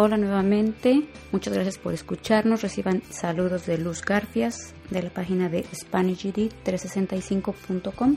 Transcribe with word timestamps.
Hola 0.00 0.16
nuevamente, 0.16 1.08
muchas 1.32 1.54
gracias 1.54 1.76
por 1.76 1.92
escucharnos. 1.92 2.62
Reciban 2.62 3.02
saludos 3.10 3.66
de 3.66 3.78
Luz 3.78 4.04
Garfias 4.04 4.72
de 4.90 5.02
la 5.02 5.10
página 5.10 5.48
de 5.48 5.64
SpanishGD365.com. 5.64 8.16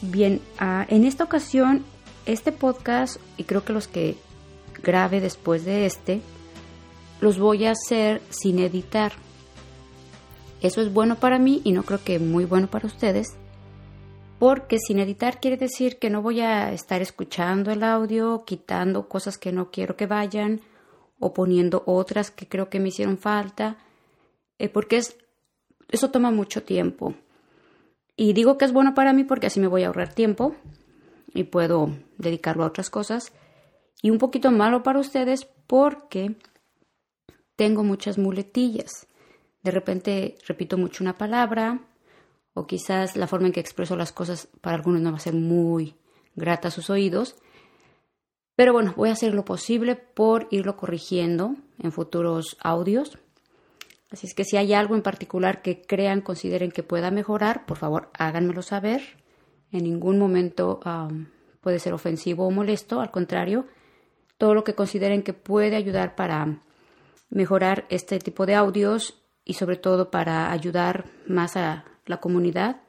Bien, 0.00 0.40
uh, 0.60 0.84
en 0.86 1.04
esta 1.04 1.24
ocasión, 1.24 1.84
este 2.24 2.52
podcast, 2.52 3.16
y 3.36 3.42
creo 3.42 3.64
que 3.64 3.72
los 3.72 3.88
que 3.88 4.14
grabe 4.80 5.20
después 5.20 5.64
de 5.64 5.86
este, 5.86 6.20
los 7.20 7.40
voy 7.40 7.66
a 7.66 7.72
hacer 7.72 8.22
sin 8.30 8.60
editar. 8.60 9.10
Eso 10.60 10.82
es 10.82 10.92
bueno 10.92 11.16
para 11.16 11.40
mí 11.40 11.62
y 11.64 11.72
no 11.72 11.82
creo 11.82 12.04
que 12.04 12.20
muy 12.20 12.44
bueno 12.44 12.68
para 12.68 12.86
ustedes, 12.86 13.34
porque 14.38 14.78
sin 14.78 14.98
editar 15.00 15.40
quiere 15.40 15.56
decir 15.56 15.98
que 15.98 16.10
no 16.10 16.22
voy 16.22 16.40
a 16.40 16.72
estar 16.72 17.02
escuchando 17.02 17.70
el 17.70 17.82
audio, 17.82 18.44
quitando 18.44 19.08
cosas 19.08 19.36
que 19.36 19.52
no 19.52 19.70
quiero 19.70 19.96
que 19.96 20.06
vayan 20.06 20.60
o 21.18 21.34
poniendo 21.34 21.82
otras 21.86 22.30
que 22.30 22.46
creo 22.46 22.70
que 22.70 22.78
me 22.78 22.88
hicieron 22.88 23.18
falta, 23.18 23.78
eh, 24.58 24.68
porque 24.68 24.98
es, 24.98 25.16
eso 25.88 26.10
toma 26.10 26.30
mucho 26.30 26.62
tiempo. 26.62 27.14
Y 28.16 28.32
digo 28.32 28.58
que 28.58 28.64
es 28.64 28.72
bueno 28.72 28.94
para 28.94 29.12
mí 29.12 29.24
porque 29.24 29.48
así 29.48 29.60
me 29.60 29.66
voy 29.66 29.82
a 29.82 29.88
ahorrar 29.88 30.12
tiempo 30.12 30.54
y 31.34 31.44
puedo 31.44 31.90
dedicarlo 32.16 32.64
a 32.64 32.68
otras 32.68 32.90
cosas. 32.90 33.32
Y 34.02 34.10
un 34.10 34.18
poquito 34.18 34.50
malo 34.52 34.82
para 34.82 35.00
ustedes 35.00 35.48
porque 35.66 36.36
tengo 37.56 37.82
muchas 37.82 38.18
muletillas. 38.18 39.08
De 39.62 39.72
repente 39.72 40.36
repito 40.46 40.78
mucho 40.78 41.02
una 41.02 41.18
palabra, 41.18 41.80
o 42.58 42.66
quizás 42.66 43.16
la 43.16 43.26
forma 43.26 43.46
en 43.46 43.52
que 43.52 43.60
expreso 43.60 43.96
las 43.96 44.12
cosas 44.12 44.48
para 44.60 44.76
algunos 44.76 45.00
no 45.00 45.10
va 45.10 45.18
a 45.18 45.20
ser 45.20 45.34
muy 45.34 45.94
grata 46.34 46.68
a 46.68 46.70
sus 46.70 46.90
oídos. 46.90 47.36
Pero 48.56 48.72
bueno, 48.72 48.94
voy 48.96 49.10
a 49.10 49.12
hacer 49.12 49.34
lo 49.34 49.44
posible 49.44 49.94
por 49.94 50.48
irlo 50.50 50.76
corrigiendo 50.76 51.54
en 51.78 51.92
futuros 51.92 52.56
audios. 52.60 53.18
Así 54.10 54.26
es 54.26 54.34
que 54.34 54.44
si 54.44 54.56
hay 54.56 54.72
algo 54.72 54.96
en 54.96 55.02
particular 55.02 55.62
que 55.62 55.82
crean, 55.82 56.22
consideren 56.22 56.72
que 56.72 56.82
pueda 56.82 57.10
mejorar, 57.10 57.66
por 57.66 57.76
favor 57.76 58.10
háganmelo 58.18 58.62
saber. 58.62 59.02
En 59.70 59.84
ningún 59.84 60.18
momento 60.18 60.80
um, 60.84 61.26
puede 61.60 61.78
ser 61.78 61.92
ofensivo 61.92 62.46
o 62.46 62.50
molesto, 62.50 63.00
al 63.00 63.10
contrario, 63.10 63.66
todo 64.38 64.54
lo 64.54 64.64
que 64.64 64.74
consideren 64.74 65.22
que 65.22 65.34
puede 65.34 65.76
ayudar 65.76 66.16
para 66.16 66.62
mejorar 67.28 67.86
este 67.90 68.18
tipo 68.18 68.46
de 68.46 68.54
audios 68.54 69.22
y 69.44 69.54
sobre 69.54 69.76
todo 69.76 70.10
para 70.10 70.50
ayudar 70.50 71.04
más 71.26 71.56
a 71.56 71.84
la 72.08 72.18
comunidad, 72.18 72.82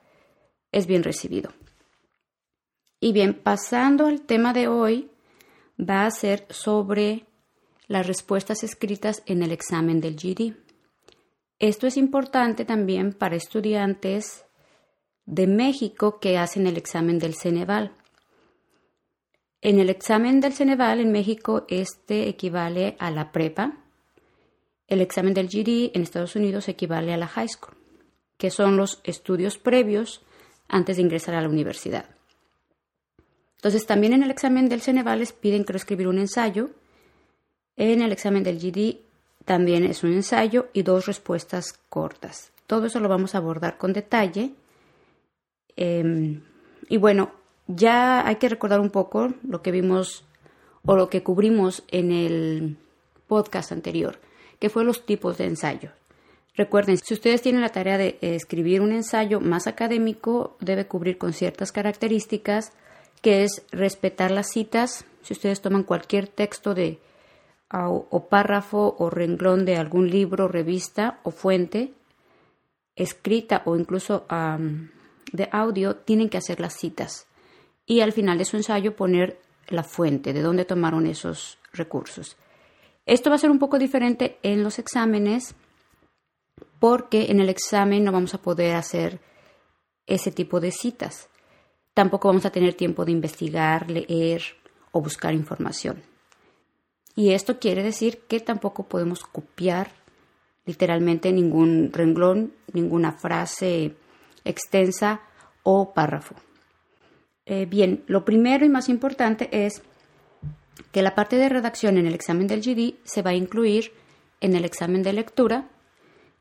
es 0.71 0.87
bien 0.87 1.03
recibido. 1.03 1.51
Y 2.99 3.13
bien, 3.13 3.33
pasando 3.33 4.07
al 4.07 4.21
tema 4.21 4.53
de 4.53 4.67
hoy, 4.67 5.09
va 5.79 6.05
a 6.05 6.11
ser 6.11 6.45
sobre 6.49 7.25
las 7.87 8.05
respuestas 8.05 8.63
escritas 8.63 9.23
en 9.25 9.41
el 9.41 9.51
examen 9.51 10.01
del 10.01 10.15
GD. 10.15 10.55
Esto 11.59 11.87
es 11.87 11.97
importante 11.97 12.65
también 12.65 13.13
para 13.13 13.35
estudiantes 13.35 14.45
de 15.25 15.47
México 15.47 16.19
que 16.19 16.37
hacen 16.37 16.67
el 16.67 16.77
examen 16.77 17.19
del 17.19 17.35
Ceneval. 17.35 17.93
En 19.61 19.79
el 19.79 19.89
examen 19.89 20.39
del 20.39 20.53
Ceneval 20.53 20.99
en 20.99 21.11
México 21.11 21.65
este 21.67 22.29
equivale 22.29 22.95
a 22.99 23.11
la 23.11 23.31
prepa. 23.31 23.77
El 24.87 25.01
examen 25.01 25.33
del 25.33 25.47
GD 25.47 25.91
en 25.95 26.01
Estados 26.01 26.35
Unidos 26.35 26.67
equivale 26.67 27.13
a 27.13 27.17
la 27.17 27.27
high 27.27 27.49
school 27.49 27.78
que 28.39 28.49
son 28.49 28.77
los 28.77 29.01
estudios 29.03 29.57
previos 29.57 30.21
antes 30.69 30.95
de 30.95 31.03
ingresar 31.03 31.35
a 31.35 31.41
la 31.41 31.49
universidad. 31.49 32.05
Entonces, 33.57 33.85
también 33.85 34.13
en 34.13 34.23
el 34.23 34.31
examen 34.31 34.69
del 34.69 34.81
Ceneval 34.81 35.19
les 35.19 35.33
piden 35.33 35.65
que 35.65 35.75
escribir 35.75 36.07
un 36.07 36.19
ensayo. 36.19 36.69
En 37.75 38.01
el 38.01 38.13
examen 38.13 38.41
del 38.41 38.57
GD 38.57 39.01
también 39.43 39.83
es 39.83 40.05
un 40.05 40.13
ensayo 40.13 40.69
y 40.71 40.83
dos 40.83 41.05
respuestas 41.05 41.73
cortas. 41.89 42.51
Todo 42.65 42.85
eso 42.85 43.01
lo 43.01 43.09
vamos 43.09 43.35
a 43.35 43.39
abordar 43.39 43.77
con 43.77 43.91
detalle. 43.91 44.53
Em, 45.75 46.41
y 46.87 46.95
bueno, 46.95 47.31
ya 47.67 48.25
hay 48.25 48.37
que 48.37 48.47
recordar 48.47 48.79
un 48.79 48.89
poco 48.89 49.33
lo 49.45 49.61
que 49.61 49.71
vimos 49.71 50.23
o 50.85 50.95
lo 50.95 51.09
que 51.09 51.23
cubrimos 51.23 51.83
en 51.89 52.13
el 52.13 52.77
podcast 53.27 53.73
anterior, 53.73 54.17
que 54.59 54.69
fue 54.69 54.85
los 54.85 55.05
tipos 55.05 55.37
de 55.37 55.45
ensayo. 55.45 55.91
Recuerden, 56.59 56.97
si 56.97 57.13
ustedes 57.13 57.41
tienen 57.41 57.61
la 57.61 57.69
tarea 57.69 57.97
de 57.97 58.17
escribir 58.19 58.81
un 58.81 58.91
ensayo 58.91 59.39
más 59.39 59.65
académico, 59.65 60.57
debe 60.59 60.87
cubrir 60.87 61.17
con 61.17 61.31
ciertas 61.31 61.71
características, 61.71 62.73
que 63.21 63.45
es 63.45 63.63
respetar 63.71 64.29
las 64.29 64.49
citas. 64.49 65.05
Si 65.21 65.31
ustedes 65.31 65.61
toman 65.61 65.83
cualquier 65.83 66.27
texto 66.27 66.73
de 66.73 66.99
o, 67.71 68.27
párrafo 68.29 68.93
o 68.99 69.09
renglón 69.09 69.63
de 69.63 69.77
algún 69.77 70.09
libro, 70.09 70.49
revista 70.49 71.21
o 71.23 71.31
fuente 71.31 71.93
escrita 72.97 73.61
o 73.63 73.77
incluso 73.77 74.25
de 75.31 75.47
audio, 75.53 75.95
tienen 75.95 76.27
que 76.27 76.39
hacer 76.39 76.59
las 76.59 76.73
citas. 76.73 77.25
Y 77.85 78.01
al 78.01 78.11
final 78.11 78.37
de 78.37 78.43
su 78.43 78.57
ensayo 78.57 78.97
poner 78.97 79.39
la 79.69 79.83
fuente, 79.83 80.33
de 80.33 80.41
dónde 80.41 80.65
tomaron 80.65 81.07
esos 81.07 81.57
recursos. 81.71 82.35
Esto 83.05 83.29
va 83.29 83.37
a 83.37 83.39
ser 83.39 83.49
un 83.49 83.59
poco 83.59 83.79
diferente 83.79 84.39
en 84.43 84.61
los 84.61 84.77
exámenes 84.77 85.55
porque 86.79 87.29
en 87.29 87.39
el 87.39 87.49
examen 87.49 88.03
no 88.03 88.11
vamos 88.11 88.33
a 88.33 88.41
poder 88.41 88.75
hacer 88.75 89.19
ese 90.07 90.31
tipo 90.31 90.59
de 90.59 90.71
citas. 90.71 91.29
Tampoco 91.93 92.29
vamos 92.29 92.45
a 92.45 92.51
tener 92.51 92.73
tiempo 92.73 93.05
de 93.05 93.11
investigar, 93.11 93.89
leer 93.91 94.41
o 94.91 95.01
buscar 95.01 95.33
información. 95.33 96.01
Y 97.15 97.31
esto 97.31 97.59
quiere 97.59 97.83
decir 97.83 98.21
que 98.27 98.39
tampoco 98.39 98.83
podemos 98.83 99.23
copiar 99.23 99.91
literalmente 100.65 101.31
ningún 101.31 101.91
renglón, 101.91 102.53
ninguna 102.73 103.11
frase 103.11 103.95
extensa 104.45 105.21
o 105.63 105.93
párrafo. 105.93 106.35
Eh, 107.45 107.65
bien, 107.65 108.03
lo 108.07 108.23
primero 108.23 108.65
y 108.65 108.69
más 108.69 108.89
importante 108.89 109.49
es 109.65 109.81
que 110.91 111.01
la 111.01 111.15
parte 111.15 111.35
de 111.35 111.49
redacción 111.49 111.97
en 111.97 112.07
el 112.07 112.13
examen 112.13 112.47
del 112.47 112.61
GD 112.61 112.95
se 113.03 113.21
va 113.21 113.31
a 113.31 113.35
incluir 113.35 113.91
en 114.39 114.55
el 114.55 114.63
examen 114.63 115.03
de 115.03 115.13
lectura 115.13 115.67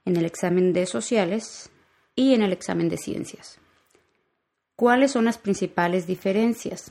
en 0.08 0.16
el 0.16 0.24
examen 0.24 0.72
de 0.72 0.86
sociales 0.86 1.70
y 2.16 2.32
en 2.32 2.40
el 2.40 2.50
examen 2.50 2.88
de 2.88 2.96
ciencias. 2.96 3.60
¿Cuáles 4.74 5.12
son 5.12 5.26
las 5.26 5.36
principales 5.36 6.06
diferencias? 6.06 6.90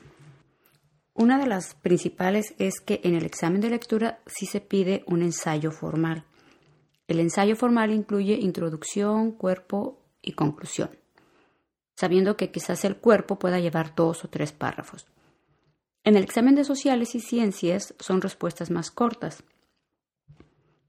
Una 1.16 1.40
de 1.40 1.48
las 1.48 1.74
principales 1.74 2.54
es 2.60 2.80
que 2.80 3.02
en 3.04 3.16
el 3.16 3.26
examen 3.26 3.60
de 3.60 3.72
lectura 3.72 4.20
sí 4.28 4.46
se 4.46 4.62
pide 4.62 5.04
un 5.08 5.24
ensayo 5.24 5.72
formal. 5.72 6.26
El 7.08 7.20
ensayo 7.20 7.56
formal 7.56 7.92
incluye 7.92 8.36
introducción, 8.36 9.32
cuerpo 9.32 10.00
y 10.22 10.34
conclusión, 10.34 10.92
sabiendo 11.96 12.38
que 12.38 12.52
quizás 12.52 12.86
el 12.86 12.98
cuerpo 12.98 13.40
pueda 13.40 13.60
llevar 13.60 13.96
dos 13.96 14.26
o 14.26 14.28
tres 14.28 14.52
párrafos. 14.52 15.08
En 16.04 16.18
el 16.18 16.24
examen 16.24 16.54
de 16.54 16.64
sociales 16.64 17.16
y 17.16 17.20
ciencias 17.20 17.96
son 17.98 18.22
respuestas 18.22 18.70
más 18.70 18.92
cortas. 18.92 19.44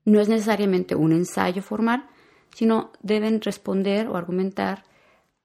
No 0.05 0.21
es 0.21 0.29
necesariamente 0.29 0.95
un 0.95 1.13
ensayo 1.13 1.63
formal, 1.63 2.07
sino 2.55 2.93
deben 3.03 3.41
responder 3.41 4.09
o 4.09 4.17
argumentar 4.17 4.85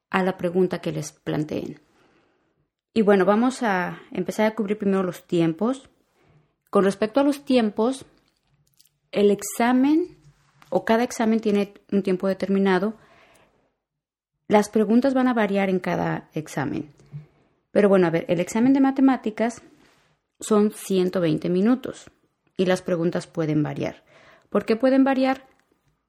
a 0.10 0.24
la 0.24 0.38
pregunta 0.38 0.80
que 0.80 0.92
les 0.92 1.12
planteen. 1.12 1.80
Y 2.94 3.02
bueno, 3.02 3.26
vamos 3.26 3.64
a 3.64 4.00
empezar 4.12 4.46
a 4.46 4.56
cubrir 4.56 4.78
primero 4.78 5.04
los 5.04 5.26
tiempos. 5.26 5.90
Con 6.70 6.84
respecto 6.84 7.20
a 7.20 7.24
los 7.24 7.44
tiempos, 7.44 8.06
el 9.12 9.32
examen 9.32 10.18
o 10.70 10.86
cada 10.86 11.04
examen 11.04 11.40
tiene 11.40 11.74
un 11.92 12.04
tiempo 12.04 12.28
determinado. 12.28 12.96
Las 14.48 14.70
preguntas 14.70 15.14
van 15.14 15.28
a 15.28 15.34
variar 15.34 15.70
en 15.70 15.80
cada 15.80 16.30
examen. 16.34 16.92
Pero 17.72 17.90
bueno, 17.90 18.06
a 18.06 18.12
ver, 18.12 18.26
el 18.28 18.40
examen 18.40 18.74
de 18.74 18.82
matemáticas 18.82 19.64
son 20.40 20.72
120 20.72 21.50
minutos 21.50 22.12
y 22.58 22.66
las 22.66 22.84
preguntas 22.84 23.26
pueden 23.26 23.64
variar. 23.64 24.04
¿Por 24.50 24.66
qué 24.66 24.76
pueden 24.76 25.04
variar? 25.04 25.48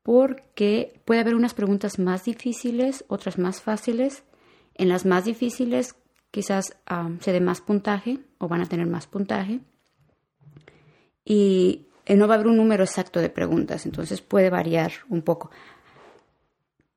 Porque 0.04 1.00
puede 1.06 1.20
haber 1.20 1.34
unas 1.34 1.54
preguntas 1.54 1.98
más 1.98 2.24
difíciles, 2.24 3.04
otras 3.08 3.38
más 3.38 3.62
fáciles. 3.62 4.22
En 4.74 4.90
las 4.90 5.06
más 5.06 5.24
difíciles 5.24 5.96
quizás 6.30 6.76
se 7.20 7.32
dé 7.32 7.40
más 7.40 7.62
puntaje 7.62 8.18
o 8.38 8.46
van 8.46 8.60
a 8.60 8.66
tener 8.66 8.86
más 8.86 9.06
puntaje. 9.06 9.60
Y 11.24 11.86
eh, 12.04 12.16
no 12.16 12.28
va 12.28 12.34
a 12.34 12.36
haber 12.36 12.48
un 12.48 12.58
número 12.58 12.84
exacto 12.84 13.18
de 13.18 13.30
preguntas, 13.30 13.86
entonces 13.86 14.20
puede 14.20 14.50
variar 14.50 14.92
un 15.08 15.22
poco. 15.22 15.50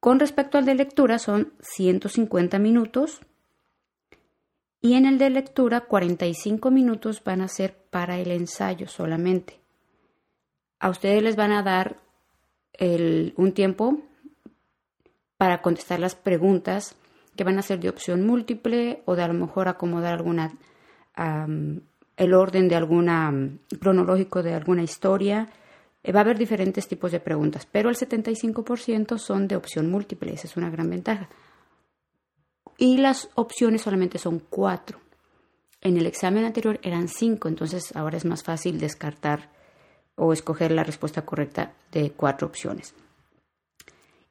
Con 0.02 0.20
respecto 0.20 0.58
al 0.58 0.66
de 0.66 0.76
lectura 0.76 1.18
son 1.18 1.54
150 1.62 2.60
minutos 2.60 3.22
y 4.82 4.96
en 4.96 5.06
el 5.06 5.18
de 5.18 5.30
lectura 5.30 5.82
45 5.82 6.72
minutos 6.72 7.24
van 7.24 7.40
a 7.40 7.48
ser 7.48 7.74
para 7.90 8.20
el 8.20 8.32
ensayo 8.32 8.90
solamente. 8.90 9.62
A 10.80 10.90
ustedes 10.90 11.24
les 11.24 11.38
van 11.38 11.54
a 11.54 11.64
dar 11.64 12.07
un 12.80 13.52
tiempo 13.54 14.00
para 15.38 15.62
contestar 15.62 16.00
las 16.00 16.16
preguntas 16.16 16.96
que 17.36 17.44
van 17.44 17.60
a 17.60 17.62
ser 17.62 17.80
de 17.80 17.90
opción 17.90 18.26
múltiple 18.26 19.02
o 19.06 19.16
de 19.16 19.24
a 19.24 19.28
lo 19.28 19.34
mejor 19.34 19.68
acomodar 19.68 20.14
alguna 20.14 20.52
el 22.18 22.34
orden 22.34 22.68
de 22.68 22.76
alguna 22.76 23.32
cronológico 23.80 24.44
de 24.44 24.54
alguna 24.54 24.84
historia. 24.84 25.50
Eh, 26.04 26.12
va 26.12 26.20
a 26.20 26.24
haber 26.24 26.38
diferentes 26.38 26.88
tipos 26.88 27.12
de 27.12 27.20
preguntas, 27.20 27.68
pero 27.72 27.90
el 27.90 27.96
75% 27.96 29.18
son 29.18 29.48
de 29.48 29.56
opción 29.56 29.90
múltiple, 29.90 30.34
esa 30.34 30.48
es 30.48 30.58
una 30.58 30.70
gran 30.70 30.90
ventaja. 30.90 31.30
Y 32.78 32.98
las 32.98 33.30
opciones 33.36 33.82
solamente 33.82 34.18
son 34.18 34.40
cuatro. 34.40 35.00
En 35.82 35.98
el 35.98 36.06
examen 36.06 36.44
anterior 36.44 36.80
eran 36.82 37.08
cinco, 37.08 37.48
entonces 37.48 37.96
ahora 37.96 38.18
es 38.18 38.26
más 38.26 38.44
fácil 38.44 38.80
descartar 38.80 39.52
o 40.18 40.34
escoger 40.34 40.72
la 40.72 40.84
respuesta 40.84 41.22
correcta 41.24 41.72
de 41.92 42.12
cuatro 42.12 42.48
opciones. 42.48 42.94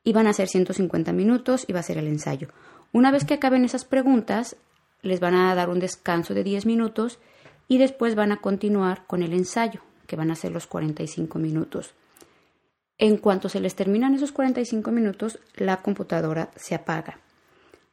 Y 0.04 0.12
van 0.12 0.26
a 0.26 0.32
ser 0.32 0.48
150 0.48 1.12
minutos 1.12 1.64
y 1.66 1.72
va 1.72 1.80
a 1.80 1.84
ser 1.84 1.96
el 1.96 2.06
ensayo. 2.06 2.48
Una 2.92 3.10
vez 3.10 3.24
que 3.24 3.34
acaben 3.34 3.64
esas 3.64 3.84
preguntas, 3.84 4.56
les 5.02 5.20
van 5.20 5.34
a 5.34 5.54
dar 5.54 5.70
un 5.70 5.80
descanso 5.80 6.34
de 6.34 6.44
10 6.44 6.66
minutos 6.66 7.18
y 7.68 7.78
después 7.78 8.14
van 8.14 8.32
a 8.32 8.40
continuar 8.40 9.06
con 9.06 9.22
el 9.22 9.32
ensayo, 9.32 9.80
que 10.06 10.16
van 10.16 10.30
a 10.30 10.36
ser 10.36 10.52
los 10.52 10.66
45 10.66 11.38
minutos. 11.38 11.94
En 12.98 13.18
cuanto 13.18 13.48
se 13.48 13.60
les 13.60 13.74
terminan 13.74 14.14
esos 14.14 14.32
45 14.32 14.90
minutos, 14.90 15.38
la 15.54 15.82
computadora 15.82 16.50
se 16.56 16.74
apaga. 16.74 17.20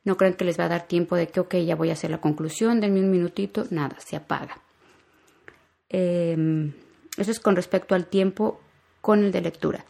No 0.05 0.17
crean 0.17 0.33
que 0.33 0.45
les 0.45 0.59
va 0.59 0.65
a 0.65 0.69
dar 0.69 0.87
tiempo 0.87 1.15
de 1.15 1.27
que, 1.27 1.39
ok, 1.39 1.55
ya 1.55 1.75
voy 1.75 1.89
a 1.89 1.93
hacer 1.93 2.11
la 2.11 2.21
conclusión, 2.21 2.79
denme 2.79 2.99
un 2.99 3.11
minutito, 3.11 3.65
nada, 3.69 3.97
se 3.99 4.15
apaga. 4.15 4.61
Em, 5.89 6.73
eso 7.17 7.31
es 7.31 7.39
con 7.39 7.55
respecto 7.55 7.95
al 7.95 8.07
tiempo 8.07 8.59
con 9.01 9.23
el 9.23 9.31
de 9.31 9.41
lectura. 9.41 9.85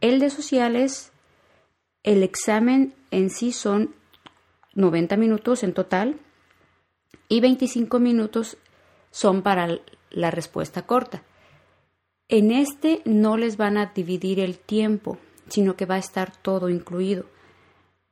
El 0.00 0.20
de 0.20 0.30
sociales, 0.30 1.12
el 2.02 2.22
examen 2.22 2.94
en 3.10 3.30
sí 3.30 3.52
son 3.52 3.94
90 4.74 5.16
minutos 5.16 5.62
en 5.62 5.74
total 5.74 6.20
y 7.28 7.40
25 7.40 7.98
minutos 7.98 8.56
son 9.10 9.42
para 9.42 9.78
la 10.10 10.30
respuesta 10.30 10.82
corta. 10.82 11.22
En 12.28 12.50
este 12.52 13.02
no 13.04 13.36
les 13.36 13.56
van 13.56 13.78
a 13.78 13.86
dividir 13.86 14.40
el 14.40 14.58
tiempo, 14.58 15.18
sino 15.48 15.76
que 15.76 15.86
va 15.86 15.94
a 15.94 15.98
estar 15.98 16.36
todo 16.36 16.68
incluido. 16.68 17.24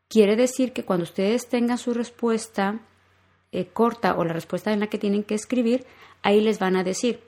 Quiere 0.08 0.36
decir 0.36 0.72
que 0.72 0.84
cuando 0.84 1.04
ustedes 1.04 1.48
tengan 1.48 1.78
su 1.78 1.92
respuesta 1.92 2.80
eh, 3.52 3.66
corta 3.66 4.14
o 4.16 4.24
la 4.24 4.32
respuesta 4.32 4.72
en 4.72 4.80
la 4.80 4.86
que 4.86 4.98
tienen 4.98 5.24
que 5.24 5.34
escribir, 5.34 5.84
ahí 6.22 6.40
les 6.40 6.58
van 6.58 6.76
a 6.76 6.84
decir, 6.84 7.20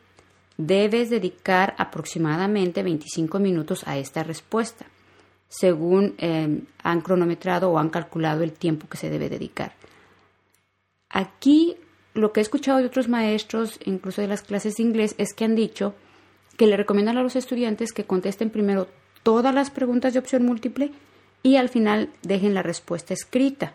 debes 0.58 1.08
dedicar 1.08 1.74
aproximadamente 1.78 2.82
25 2.82 3.38
minutos 3.38 3.86
a 3.86 3.96
esta 3.96 4.22
respuesta, 4.22 4.86
según 5.48 6.14
eh, 6.18 6.62
han 6.82 7.00
cronometrado 7.00 7.70
o 7.70 7.78
han 7.78 7.88
calculado 7.88 8.42
el 8.42 8.52
tiempo 8.52 8.88
que 8.88 8.98
se 8.98 9.08
debe 9.08 9.30
dedicar. 9.30 9.72
Aquí 11.08 11.76
lo 12.12 12.32
que 12.32 12.40
he 12.40 12.42
escuchado 12.42 12.78
de 12.78 12.86
otros 12.86 13.08
maestros, 13.08 13.78
incluso 13.84 14.20
de 14.20 14.28
las 14.28 14.42
clases 14.42 14.74
de 14.76 14.82
inglés, 14.82 15.14
es 15.16 15.32
que 15.32 15.44
han 15.44 15.54
dicho 15.54 15.94
que 16.56 16.66
le 16.66 16.76
recomiendan 16.76 17.16
a 17.16 17.22
los 17.22 17.36
estudiantes 17.36 17.92
que 17.92 18.04
contesten 18.04 18.50
primero 18.50 18.88
todas 19.22 19.54
las 19.54 19.70
preguntas 19.70 20.12
de 20.12 20.18
opción 20.18 20.44
múltiple 20.44 20.90
y 21.42 21.56
al 21.56 21.68
final 21.68 22.10
dejen 22.22 22.54
la 22.54 22.64
respuesta 22.64 23.14
escrita, 23.14 23.74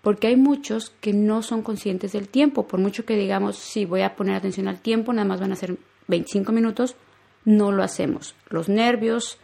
porque 0.00 0.28
hay 0.28 0.36
muchos 0.36 0.90
que 1.00 1.12
no 1.12 1.42
son 1.42 1.62
conscientes 1.62 2.12
del 2.12 2.28
tiempo, 2.28 2.68
por 2.68 2.78
mucho 2.78 3.04
que 3.04 3.16
digamos, 3.16 3.56
sí, 3.56 3.84
voy 3.84 4.02
a 4.02 4.14
poner 4.14 4.36
atención 4.36 4.68
al 4.68 4.80
tiempo, 4.80 5.12
nada 5.12 5.26
más 5.26 5.40
van 5.40 5.52
a 5.52 5.56
ser 5.56 5.76
25 6.10 6.52
minutos, 6.52 6.96
no 7.44 7.72
lo 7.72 7.82
hacemos. 7.82 8.34
Los 8.48 8.68
nervios 8.68 9.38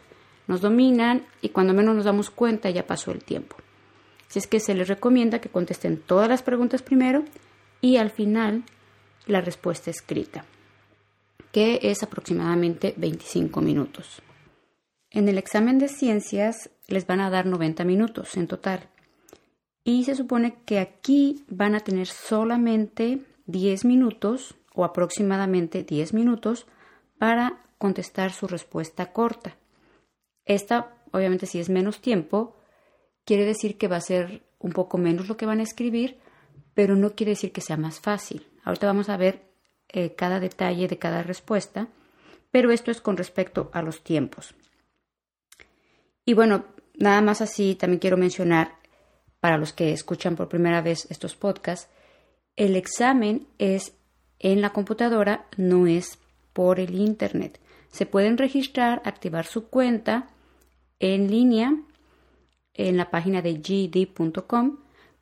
nos 0.47 0.61
dominan 0.61 1.25
y 1.41 1.49
cuando 1.49 1.73
menos 1.73 1.95
nos 1.95 2.05
damos 2.05 2.29
cuenta 2.29 2.69
ya 2.69 2.85
pasó 2.85 3.11
el 3.11 3.23
tiempo. 3.23 3.55
Así 4.29 4.39
es 4.39 4.47
que 4.47 4.59
se 4.59 4.75
les 4.75 4.87
recomienda 4.87 5.39
que 5.39 5.49
contesten 5.49 5.97
todas 5.97 6.29
las 6.29 6.43
preguntas 6.43 6.81
primero 6.81 7.23
y 7.81 7.97
al 7.97 8.11
final 8.11 8.63
la 9.25 9.41
respuesta 9.41 9.89
escrita, 9.89 10.45
que 11.51 11.79
es 11.83 12.03
aproximadamente 12.03 12.93
25 12.97 13.61
minutos. 13.61 14.21
En 15.11 15.29
el 15.29 15.37
examen 15.37 15.79
de 15.79 15.87
ciencias 15.87 16.69
les 16.87 17.07
van 17.07 17.21
a 17.21 17.29
dar 17.29 17.45
90 17.45 17.83
minutos 17.85 18.35
en 18.35 18.47
total 18.47 18.89
y 19.83 20.03
se 20.03 20.15
supone 20.15 20.57
que 20.65 20.79
aquí 20.79 21.45
van 21.47 21.75
a 21.75 21.79
tener 21.79 22.07
solamente 22.07 23.21
10 23.45 23.85
minutos 23.85 24.55
o 24.77 24.85
aproximadamente 24.85 25.83
10 25.83 26.13
minutos 26.13 26.67
para 27.17 27.65
contestar 27.79 28.31
su 28.31 28.47
respuesta 28.47 29.11
corta. 29.11 29.57
Esta, 30.45 30.95
obviamente, 31.11 31.47
si 31.47 31.59
es 31.59 31.69
menos 31.69 31.99
tiempo, 31.99 32.55
quiere 33.25 33.43
decir 33.43 33.77
que 33.77 33.87
va 33.87 33.97
a 33.97 34.01
ser 34.01 34.43
un 34.59 34.71
poco 34.71 34.97
menos 34.97 35.27
lo 35.27 35.35
que 35.35 35.47
van 35.47 35.59
a 35.59 35.63
escribir, 35.63 36.19
pero 36.75 36.95
no 36.95 37.15
quiere 37.15 37.31
decir 37.31 37.51
que 37.51 37.61
sea 37.61 37.75
más 37.75 37.99
fácil. 37.99 38.47
Ahorita 38.63 38.85
vamos 38.85 39.09
a 39.09 39.17
ver 39.17 39.49
eh, 39.89 40.13
cada 40.15 40.39
detalle 40.39 40.87
de 40.87 40.99
cada 40.99 41.23
respuesta, 41.23 41.87
pero 42.51 42.71
esto 42.71 42.91
es 42.91 43.01
con 43.01 43.17
respecto 43.17 43.71
a 43.73 43.81
los 43.81 44.03
tiempos. 44.03 44.53
Y 46.23 46.33
bueno, 46.35 46.65
nada 46.93 47.21
más 47.21 47.41
así, 47.41 47.73
también 47.75 47.99
quiero 47.99 48.17
mencionar 48.17 48.75
para 49.39 49.57
los 49.57 49.73
que 49.73 49.91
escuchan 49.91 50.35
por 50.35 50.49
primera 50.49 50.81
vez 50.81 51.07
estos 51.09 51.35
podcasts, 51.35 51.89
el 52.55 52.75
examen 52.75 53.47
es 53.59 53.96
en 54.39 54.61
la 54.61 54.71
computadora, 54.71 55.45
no 55.57 55.87
es 55.87 56.19
por 56.53 56.79
el 56.79 56.95
Internet. 56.95 57.59
Se 57.89 58.05
pueden 58.05 58.37
registrar, 58.37 59.01
activar 59.05 59.45
su 59.45 59.67
cuenta 59.69 60.27
en 60.99 61.29
línea 61.29 61.75
en 62.73 62.97
la 62.97 63.09
página 63.09 63.41
de 63.41 63.53
gd.com 63.55 64.77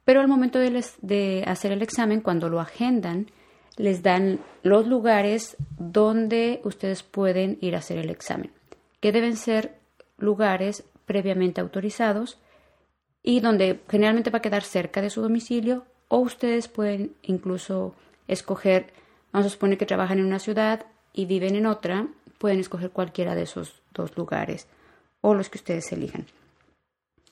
pero 0.05 0.21
al 0.21 0.27
momento 0.27 0.59
de, 0.59 1.43
hacer 1.47 1.71
el 1.71 1.81
examen, 1.81 2.21
cuando 2.21 2.47
lo 2.47 2.61
agendan, 2.61 3.25
les 3.75 4.03
dan 4.03 4.39
los 4.61 4.87
lugares 4.87 5.57
donde 5.79 6.61
ustedes 6.63 7.01
pueden 7.01 7.57
ir 7.59 7.75
a 7.75 7.79
hacer 7.79 7.97
el 7.97 8.11
examen, 8.11 8.51
que 9.01 9.11
deben 9.11 9.35
ser 9.35 9.79
lugares 10.17 10.85
previamente 11.05 11.59
autorizados 11.59 12.39
y 13.23 13.39
donde 13.39 13.81
generalmente 13.89 14.29
va 14.29 14.37
a 14.37 14.43
quedar 14.43 14.61
cerca 14.61 15.01
de 15.01 15.09
su 15.09 15.21
domicilio 15.21 15.85
o 16.07 16.19
ustedes 16.19 16.67
pueden 16.67 17.15
incluso 17.23 17.95
escoger, 18.27 18.93
vamos 19.35 19.47
a 19.47 19.49
suponer 19.49 19.77
que 19.77 19.85
trabajan 19.85 20.19
en 20.19 20.25
una 20.25 20.39
ciudad 20.39 20.85
y 21.11 21.25
viven 21.25 21.55
en 21.55 21.65
otra, 21.65 22.07
pueden 22.37 22.57
escoger 22.57 22.91
cualquiera 22.91 23.35
de 23.35 23.41
esos 23.41 23.81
dos 23.93 24.15
lugares 24.15 24.65
o 25.19 25.33
los 25.33 25.49
que 25.49 25.57
ustedes 25.57 25.91
elijan. 25.91 26.25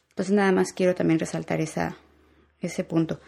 Entonces 0.09 0.35
nada 0.35 0.51
más 0.51 0.73
quiero 0.73 0.95
también 0.95 1.17
resaltar 1.17 1.61
esa, 1.61 1.95
ese 2.59 2.83
punto. 2.83 3.21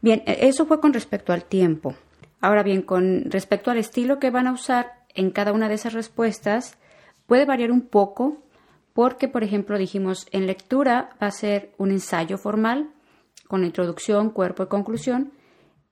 Bien, 0.00 0.22
e, 0.24 0.48
eso 0.48 0.64
fue 0.64 0.80
con 0.80 0.94
respecto 0.94 1.34
al 1.34 1.44
tiempo. 1.44 1.96
Ahora 2.40 2.62
bien, 2.62 2.80
con 2.80 3.30
respecto 3.30 3.70
al 3.70 3.76
estilo 3.76 4.18
que 4.18 4.30
van 4.30 4.46
a 4.46 4.52
usar 4.52 5.04
en 5.14 5.30
cada 5.30 5.52
una 5.52 5.68
de 5.68 5.74
esas 5.74 5.92
respuestas, 5.92 6.78
puede 7.26 7.44
variar 7.44 7.70
un 7.70 7.82
poco 7.82 8.38
porque, 8.94 9.28
por 9.28 9.44
ejemplo, 9.44 9.76
dijimos 9.76 10.28
en 10.30 10.46
lectura 10.46 11.10
va 11.22 11.26
a 11.26 11.30
ser 11.30 11.74
un 11.76 11.90
ensayo 11.90 12.38
formal 12.38 12.88
con 13.48 13.64
introducción, 13.64 14.30
cuerpo 14.30 14.62
y 14.62 14.68
conclusión. 14.68 15.32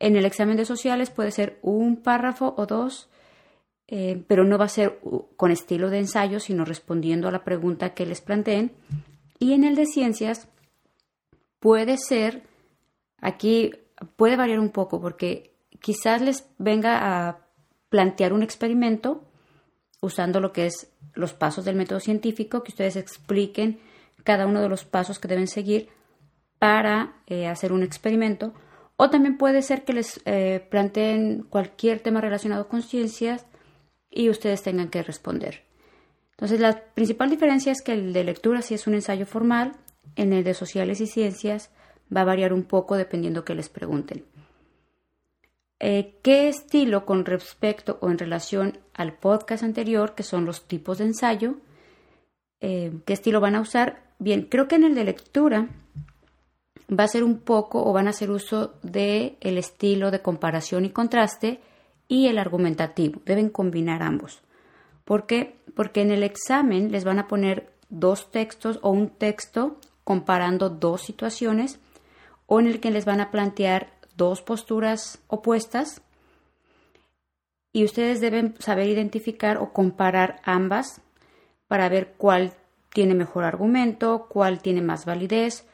En 0.02 0.16
el 0.16 0.24
examen 0.24 0.56
de 0.56 0.64
sociales 0.64 1.10
puede 1.10 1.30
ser 1.30 1.58
un 1.62 1.96
párrafo 1.96 2.54
o 2.58 2.66
dos, 2.66 3.08
eh, 3.88 4.22
pero 4.26 4.44
no 4.44 4.58
va 4.58 4.66
a 4.66 4.68
ser 4.68 5.00
con 5.36 5.50
estilo 5.50 5.88
de 5.90 6.00
ensayo, 6.00 6.40
sino 6.40 6.64
respondiendo 6.64 7.28
a 7.28 7.32
la 7.32 7.44
pregunta 7.44 7.94
que 7.94 8.04
les 8.04 8.20
planteen. 8.20 8.72
Y 9.38 9.54
en 9.54 9.64
el 9.64 9.76
de 9.76 9.86
ciencias 9.86 10.48
puede 11.60 11.96
ser 11.96 12.42
Aquí 13.22 13.70
puede 14.16 14.36
variar 14.36 14.58
un 14.58 14.70
poco 14.70 15.00
porque 15.00 15.54
quizás 15.80 16.20
les 16.20 16.44
venga 16.58 17.28
a 17.28 17.38
plantear 17.88 18.32
un 18.32 18.42
experimento 18.42 19.22
usando 20.00 20.40
lo 20.40 20.52
que 20.52 20.66
es 20.66 20.92
los 21.14 21.32
pasos 21.32 21.64
del 21.64 21.76
método 21.76 22.00
científico, 22.00 22.64
que 22.64 22.72
ustedes 22.72 22.96
expliquen 22.96 23.78
cada 24.24 24.46
uno 24.46 24.60
de 24.60 24.68
los 24.68 24.84
pasos 24.84 25.20
que 25.20 25.28
deben 25.28 25.46
seguir 25.46 25.88
para 26.58 27.22
eh, 27.28 27.46
hacer 27.46 27.72
un 27.72 27.84
experimento. 27.84 28.52
O 28.96 29.10
también 29.10 29.38
puede 29.38 29.62
ser 29.62 29.84
que 29.84 29.92
les 29.92 30.20
eh, 30.24 30.66
planteen 30.70 31.44
cualquier 31.44 32.00
tema 32.00 32.20
relacionado 32.20 32.68
con 32.68 32.82
ciencias 32.82 33.46
y 34.10 34.28
ustedes 34.28 34.62
tengan 34.62 34.88
que 34.88 35.02
responder. 35.02 35.62
Entonces, 36.32 36.60
la 36.60 36.80
principal 36.94 37.30
diferencia 37.30 37.72
es 37.72 37.82
que 37.82 37.92
el 37.92 38.12
de 38.12 38.24
lectura 38.24 38.62
sí 38.62 38.74
es 38.74 38.86
un 38.86 38.94
ensayo 38.94 39.26
formal, 39.26 39.72
en 40.16 40.32
el 40.32 40.44
de 40.44 40.54
sociales 40.54 41.00
y 41.00 41.06
ciencias 41.06 41.70
va 42.14 42.22
a 42.22 42.24
variar 42.24 42.52
un 42.52 42.64
poco 42.64 42.96
dependiendo 42.96 43.44
que 43.44 43.54
les 43.54 43.68
pregunten. 43.68 44.24
Eh, 45.80 46.18
¿Qué 46.22 46.48
estilo 46.48 47.04
con 47.06 47.24
respecto 47.24 47.98
o 48.00 48.10
en 48.10 48.18
relación 48.18 48.78
al 48.94 49.14
podcast 49.14 49.64
anterior, 49.64 50.14
que 50.14 50.22
son 50.22 50.44
los 50.44 50.68
tipos 50.68 50.98
de 50.98 51.04
ensayo? 51.06 51.56
Eh, 52.60 52.92
¿Qué 53.04 53.12
estilo 53.14 53.40
van 53.40 53.56
a 53.56 53.60
usar? 53.60 54.02
Bien, 54.18 54.42
creo 54.42 54.68
que 54.68 54.76
en 54.76 54.84
el 54.84 54.94
de 54.94 55.04
lectura 55.04 55.68
va 56.98 57.04
a 57.04 57.08
ser 57.08 57.24
un 57.24 57.38
poco 57.38 57.84
o 57.84 57.92
van 57.92 58.06
a 58.06 58.10
hacer 58.10 58.30
uso 58.30 58.74
del 58.82 59.36
el 59.40 59.58
estilo 59.58 60.10
de 60.10 60.20
comparación 60.20 60.84
y 60.84 60.90
contraste 60.90 61.60
y 62.08 62.28
el 62.28 62.38
argumentativo. 62.38 63.20
Deben 63.24 63.48
combinar 63.48 64.02
ambos. 64.02 64.42
¿Por 65.04 65.26
qué? 65.26 65.56
Porque 65.74 66.02
en 66.02 66.10
el 66.10 66.22
examen 66.22 66.92
les 66.92 67.04
van 67.04 67.18
a 67.18 67.28
poner 67.28 67.72
dos 67.88 68.30
textos 68.30 68.78
o 68.82 68.90
un 68.90 69.10
texto 69.10 69.78
comparando 70.04 70.70
dos 70.70 71.02
situaciones 71.02 71.80
o 72.46 72.60
en 72.60 72.66
el 72.66 72.80
que 72.80 72.90
les 72.90 73.04
van 73.04 73.20
a 73.20 73.30
plantear 73.30 73.92
dos 74.16 74.42
posturas 74.42 75.18
opuestas 75.28 76.02
y 77.72 77.84
ustedes 77.84 78.20
deben 78.20 78.54
saber 78.58 78.88
identificar 78.88 79.56
o 79.56 79.72
comparar 79.72 80.40
ambas 80.44 81.00
para 81.68 81.88
ver 81.88 82.14
cuál 82.18 82.52
tiene 82.92 83.14
mejor 83.14 83.44
argumento, 83.44 84.26
cuál 84.28 84.60
tiene 84.60 84.82
más 84.82 85.06
validez, 85.06 85.66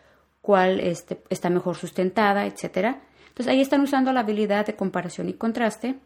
cuál 0.49 0.81
este, 0.81 1.21
está 1.29 1.51
mejor 1.51 1.77
sustentada, 1.77 2.47
etcétera. 2.47 3.03
Entonces 3.29 3.49
ahí 3.49 3.61
están 3.61 3.83
usando 3.83 4.15
la 4.15 4.21
habilidad 4.21 4.65
de 4.65 4.77
comparación 4.77 5.29
y 5.29 5.35
contraste 5.35 5.97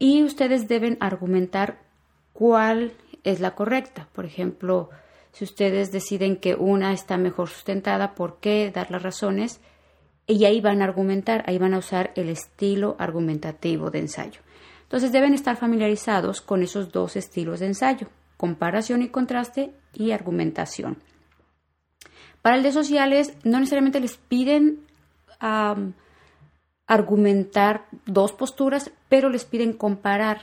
y 0.00 0.24
ustedes 0.24 0.66
deben 0.66 0.96
argumentar 0.98 1.78
cuál 2.32 2.94
es 3.22 3.38
la 3.38 3.54
correcta. 3.54 4.08
Por 4.12 4.24
ejemplo, 4.24 4.90
si 5.30 5.44
ustedes 5.44 5.92
deciden 5.92 6.34
que 6.34 6.56
una 6.56 6.92
está 6.92 7.16
mejor 7.16 7.48
sustentada, 7.48 8.16
¿por 8.16 8.40
qué? 8.40 8.72
Dar 8.74 8.90
las 8.90 9.04
razones. 9.04 9.60
Y 10.26 10.44
ahí 10.46 10.60
van 10.60 10.82
a 10.82 10.86
argumentar, 10.86 11.44
ahí 11.46 11.56
van 11.56 11.74
a 11.74 11.78
usar 11.78 12.10
el 12.16 12.30
estilo 12.30 12.96
argumentativo 12.98 13.92
de 13.92 14.00
ensayo. 14.00 14.40
Entonces 14.82 15.12
deben 15.12 15.32
estar 15.32 15.56
familiarizados 15.56 16.40
con 16.40 16.64
esos 16.64 16.90
dos 16.90 17.14
estilos 17.14 17.60
de 17.60 17.66
ensayo, 17.66 18.08
comparación 18.36 19.02
y 19.02 19.10
contraste 19.10 19.70
y 19.92 20.10
argumentación. 20.10 20.96
Para 22.44 22.56
el 22.56 22.62
de 22.62 22.72
sociales 22.72 23.32
no 23.42 23.58
necesariamente 23.58 24.00
les 24.00 24.18
piden 24.18 24.80
argumentar 26.86 27.86
dos 28.04 28.32
posturas, 28.32 28.90
pero 29.08 29.30
les 29.30 29.46
piden 29.46 29.72
comparar 29.72 30.42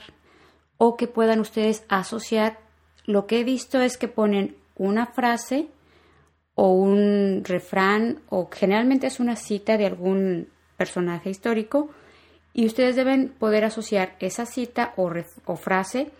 o 0.78 0.96
que 0.96 1.06
puedan 1.06 1.38
ustedes 1.38 1.84
asociar. 1.88 2.58
Lo 3.04 3.28
que 3.28 3.38
he 3.38 3.44
visto 3.44 3.80
es 3.80 3.98
que 3.98 4.08
ponen 4.08 4.56
una 4.74 5.06
frase 5.06 5.68
o 6.56 6.72
un 6.72 7.44
refrán 7.44 8.18
o 8.28 8.48
generalmente 8.50 9.06
es 9.06 9.20
una 9.20 9.36
cita 9.36 9.76
de 9.76 9.86
algún 9.86 10.48
personaje 10.76 11.30
histórico 11.30 11.90
y 12.52 12.66
ustedes 12.66 12.96
deben 12.96 13.28
poder 13.28 13.64
asociar 13.64 14.16
esa 14.18 14.44
cita 14.44 14.92
o, 14.96 15.08
o 15.44 15.54
frase 15.54 16.10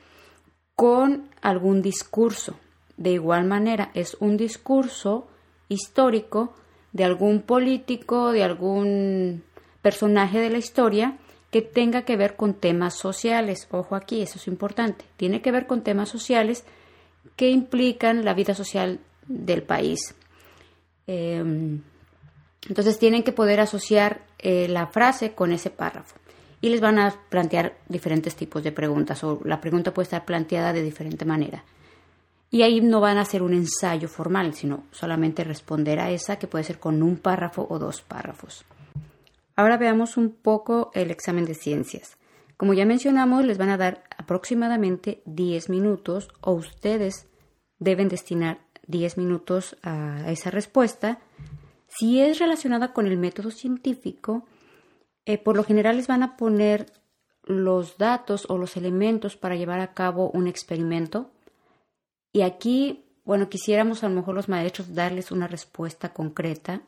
con 0.77 1.29
algún 1.41 1.83
discurso. 1.83 2.55
De 2.97 3.11
igual 3.11 3.47
manera, 3.47 3.91
es 3.95 4.17
un 4.21 4.37
discurso 4.37 5.27
histórico 5.69 6.55
de 6.93 7.05
algún 7.05 7.43
político, 7.43 8.33
de 8.33 8.45
algún 8.45 9.43
personaje 9.81 10.39
de 10.39 10.51
la 10.51 10.59
historia 10.59 11.19
que 11.51 11.63
tenga 11.63 12.03
que 12.03 12.17
ver 12.17 12.37
con 12.37 12.55
temas 12.55 12.95
sociales. 12.95 13.69
Ojo 13.71 13.95
aquí, 13.95 14.23
eso 14.23 14.39
es 14.39 14.47
importante. 14.47 15.05
Tiene 15.17 15.43
que 15.43 15.53
ver 15.53 15.67
con 15.67 15.83
temas 15.83 16.09
sociales 16.09 16.65
que 17.37 17.51
implican 17.51 18.25
la 18.25 18.35
vida 18.35 18.55
social 18.55 19.01
del 19.27 19.63
país. 19.63 20.15
Em, 21.07 21.83
entonces 22.69 22.99
tienen 22.99 23.23
que 23.23 23.33
poder 23.33 23.61
asociar 23.61 24.23
eh, 24.39 24.69
la 24.69 24.87
frase 24.87 25.33
con 25.33 25.53
ese 25.53 25.71
párrafo 25.71 26.17
y 26.61 26.69
les 26.69 26.81
van 26.81 26.99
a 26.99 27.15
plantear 27.29 27.77
diferentes 27.89 28.37
tipos 28.37 28.63
de 28.63 28.73
preguntas 28.73 29.23
o 29.25 29.41
la 29.45 29.61
pregunta 29.61 29.93
puede 29.93 30.05
estar 30.05 30.25
planteada 30.25 30.73
de 30.73 30.83
diferente 30.83 31.25
manera. 31.25 31.65
Y 32.53 32.63
ahí 32.63 32.83
no 32.83 33.01
van 33.01 33.17
a 33.17 33.23
hacer 33.23 33.43
un 33.43 33.55
ensayo 33.55 34.09
formal, 34.09 34.53
sino 34.53 34.85
solamente 34.91 35.43
responder 35.43 35.99
a 35.99 36.11
esa 36.11 36.39
que 36.39 36.47
puede 36.47 36.65
ser 36.65 36.79
con 36.79 37.03
un 37.03 37.17
párrafo 37.17 37.67
o 37.69 37.79
dos 37.79 38.03
párrafos. 38.03 38.67
Ahora 39.57 39.79
veamos 39.79 40.19
un 40.19 40.31
poco 40.31 40.91
el 40.93 41.11
examen 41.11 41.47
de 41.47 41.55
ciencias. 41.55 42.19
Como 42.59 42.75
ya 42.75 42.85
mencionamos, 42.85 43.47
les 43.47 43.57
van 43.57 43.71
a 43.71 43.79
dar 43.79 44.05
aproximadamente 44.19 45.23
10 45.25 45.71
minutos 45.71 46.29
o 46.43 46.53
ustedes 46.53 47.27
deben 47.79 48.09
destinar 48.09 48.61
10 48.87 49.17
minutos 49.17 49.77
a 49.83 50.31
esa 50.31 50.51
respuesta. 50.51 51.21
Si 51.89 52.21
es 52.21 52.39
relacionada 52.39 52.93
con 52.93 53.07
el 53.07 53.17
método 53.17 53.51
científico, 53.51 54.47
eh, 55.25 55.39
por 55.39 55.57
lo 55.57 55.65
general 55.65 55.97
les 55.97 56.07
van 56.07 56.23
a 56.23 56.37
poner 56.37 56.93
los 57.45 57.97
datos 57.97 58.47
o 58.49 58.59
los 58.59 58.77
elementos 58.77 59.37
para 59.37 59.57
llevar 59.57 59.81
a 59.81 59.95
cabo 59.95 60.31
un 60.31 60.47
experimento. 60.47 61.31
Y 62.33 62.43
aquí, 62.43 63.05
bueno, 63.25 63.49
quisiéramos 63.49 64.03
a 64.03 64.09
lo 64.09 64.15
mejor 64.15 64.35
los 64.35 64.49
maestros 64.49 64.95
darles 64.95 65.31
una 65.31 65.47
respuesta 65.47 66.13
concreta 66.13 66.83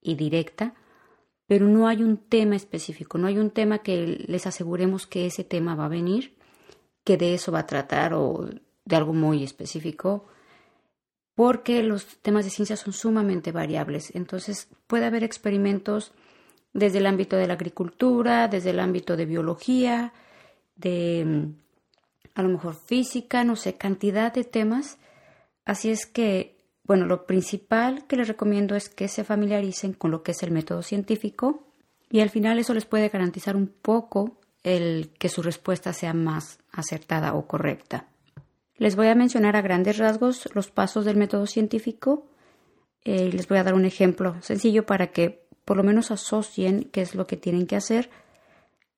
y 0.00 0.14
directa, 0.14 0.74
pero 1.46 1.66
no 1.66 1.88
hay 1.88 2.02
un 2.02 2.16
tema 2.16 2.56
específico, 2.56 3.18
no 3.18 3.26
hay 3.26 3.38
un 3.38 3.50
tema 3.50 3.78
que 3.78 4.24
les 4.26 4.46
aseguremos 4.46 5.06
que 5.06 5.26
ese 5.26 5.44
tema 5.44 5.74
va 5.74 5.86
a 5.86 5.88
venir, 5.88 6.34
que 7.04 7.16
de 7.16 7.34
eso 7.34 7.52
va 7.52 7.60
a 7.60 7.66
tratar 7.66 8.14
o 8.14 8.48
de 8.84 8.96
algo 8.96 9.12
muy 9.12 9.42
específico, 9.42 10.26
porque 11.34 11.82
los 11.82 12.18
temas 12.20 12.44
de 12.44 12.50
ciencia 12.50 12.76
son 12.76 12.92
sumamente 12.92 13.52
variables. 13.52 14.14
Entonces 14.14 14.68
puede 14.86 15.06
haber 15.06 15.24
experimentos 15.24 16.12
desde 16.72 16.98
el 16.98 17.06
ámbito 17.06 17.36
de 17.36 17.46
la 17.46 17.54
agricultura, 17.54 18.48
desde 18.48 18.70
el 18.70 18.80
ámbito 18.80 19.16
de 19.16 19.26
biología, 19.26 20.12
de 20.76 21.52
a 22.34 22.42
lo 22.42 22.48
mejor 22.48 22.74
física, 22.74 23.44
no 23.44 23.56
sé, 23.56 23.74
cantidad 23.74 24.32
de 24.32 24.44
temas. 24.44 24.98
Así 25.64 25.90
es 25.90 26.06
que 26.06 26.58
bueno, 26.84 27.06
lo 27.06 27.26
principal 27.26 28.06
que 28.06 28.16
les 28.16 28.28
recomiendo 28.28 28.74
es 28.74 28.88
que 28.88 29.06
se 29.06 29.24
familiaricen 29.24 29.92
con 29.92 30.10
lo 30.10 30.22
que 30.22 30.32
es 30.32 30.42
el 30.42 30.50
método 30.50 30.82
científico 30.82 31.68
y 32.10 32.20
al 32.20 32.30
final 32.30 32.58
eso 32.58 32.74
les 32.74 32.86
puede 32.86 33.08
garantizar 33.08 33.56
un 33.56 33.68
poco 33.68 34.40
el 34.64 35.10
que 35.18 35.28
su 35.28 35.42
respuesta 35.42 35.92
sea 35.92 36.12
más 36.12 36.58
acertada 36.72 37.34
o 37.34 37.46
correcta. 37.46 38.08
Les 38.76 38.96
voy 38.96 39.06
a 39.06 39.14
mencionar 39.14 39.54
a 39.54 39.62
grandes 39.62 39.98
rasgos 39.98 40.48
los 40.54 40.70
pasos 40.70 41.04
del 41.04 41.16
método 41.16 41.46
científico 41.46 42.26
eh, 43.04 43.30
les 43.32 43.48
voy 43.48 43.58
a 43.58 43.64
dar 43.64 43.74
un 43.74 43.84
ejemplo 43.84 44.36
sencillo 44.42 44.86
para 44.86 45.08
que 45.08 45.44
por 45.64 45.76
lo 45.76 45.82
menos 45.82 46.10
asocien 46.10 46.84
qué 46.92 47.02
es 47.02 47.14
lo 47.14 47.26
que 47.26 47.36
tienen 47.36 47.66
que 47.66 47.76
hacer. 47.76 48.10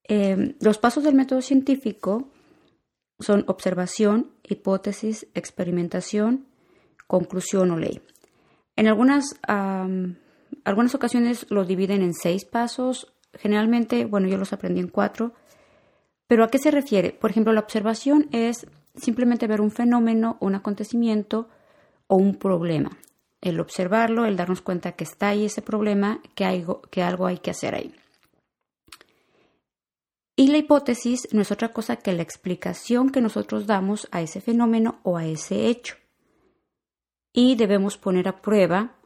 Eh, 0.06 0.56
los 0.60 0.78
pasos 0.78 1.04
del 1.04 1.14
método 1.14 1.40
científico 1.40 2.28
son 3.20 3.44
observación, 3.46 4.30
hipótesis, 4.42 5.26
experimentación, 5.34 6.46
conclusión 7.06 7.70
o 7.70 7.76
ley. 7.76 8.02
En 8.76 8.88
algunas, 8.88 9.40
algunas 10.64 10.94
ocasiones 10.94 11.46
los 11.50 11.68
dividen 11.68 12.02
en 12.02 12.14
seis 12.14 12.44
pasos, 12.44 13.12
generalmente, 13.34 14.04
bueno, 14.04 14.28
yo 14.28 14.36
los 14.36 14.52
aprendí 14.52 14.80
en 14.80 14.88
cuatro, 14.88 15.32
pero 16.26 16.44
¿a 16.44 16.48
qué 16.48 16.58
se 16.58 16.70
refiere? 16.70 17.12
Por 17.12 17.30
ejemplo, 17.30 17.52
la 17.52 17.60
observación 17.60 18.28
es 18.32 18.66
simplemente 18.94 19.46
ver 19.46 19.60
un 19.60 19.70
fenómeno, 19.70 20.36
un 20.40 20.54
acontecimiento 20.54 21.48
o 22.06 22.16
un 22.16 22.36
problema. 22.36 22.96
El 23.40 23.60
observarlo, 23.60 24.24
el 24.24 24.36
darnos 24.36 24.62
cuenta 24.62 24.92
que 24.92 25.04
está 25.04 25.28
ahí 25.28 25.44
ese 25.44 25.62
problema, 25.62 26.20
que, 26.34 26.44
hay, 26.44 26.64
que 26.90 27.02
algo 27.02 27.26
hay 27.26 27.38
que 27.38 27.50
hacer 27.50 27.74
ahí. 27.74 27.94
Y 30.36 30.48
la 30.48 30.58
hipótesis 30.58 31.28
no 31.32 31.42
es 31.42 31.52
otra 31.52 31.72
cosa 31.72 31.96
que 31.96 32.12
la 32.12 32.22
explicación 32.22 33.10
que 33.10 33.20
nosotros 33.20 33.66
damos 33.66 34.08
a 34.10 34.20
ese 34.20 34.40
fenómeno 34.40 34.98
o 35.04 35.16
a 35.16 35.26
ese 35.26 35.66
hecho 35.66 35.96
y 37.32 37.54
debemos 37.54 37.98
poner 37.98 38.28
a 38.28 38.40
prueba 38.40 38.96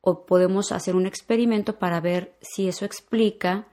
o 0.00 0.24
podemos 0.24 0.70
hacer 0.70 0.94
un 0.94 1.06
experimento 1.06 1.78
para 1.78 2.00
ver 2.00 2.36
si 2.40 2.68
eso 2.68 2.84
explica 2.84 3.66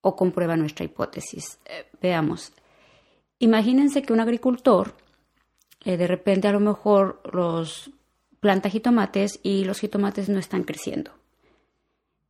o 0.00 0.16
comprueba 0.16 0.56
nuestra 0.56 0.84
hipótesis. 0.84 1.58
Eh, 1.66 1.90
veamos. 2.00 2.52
Imagínense 3.38 4.02
que 4.02 4.12
un 4.12 4.20
agricultor 4.20 4.94
eh, 5.84 5.96
de 5.96 6.06
repente 6.06 6.48
a 6.48 6.52
lo 6.52 6.60
mejor 6.60 7.20
los 7.32 7.90
planta 8.40 8.70
jitomates 8.70 9.40
y 9.42 9.64
los 9.64 9.80
jitomates 9.80 10.28
no 10.28 10.38
están 10.38 10.64
creciendo. 10.64 11.12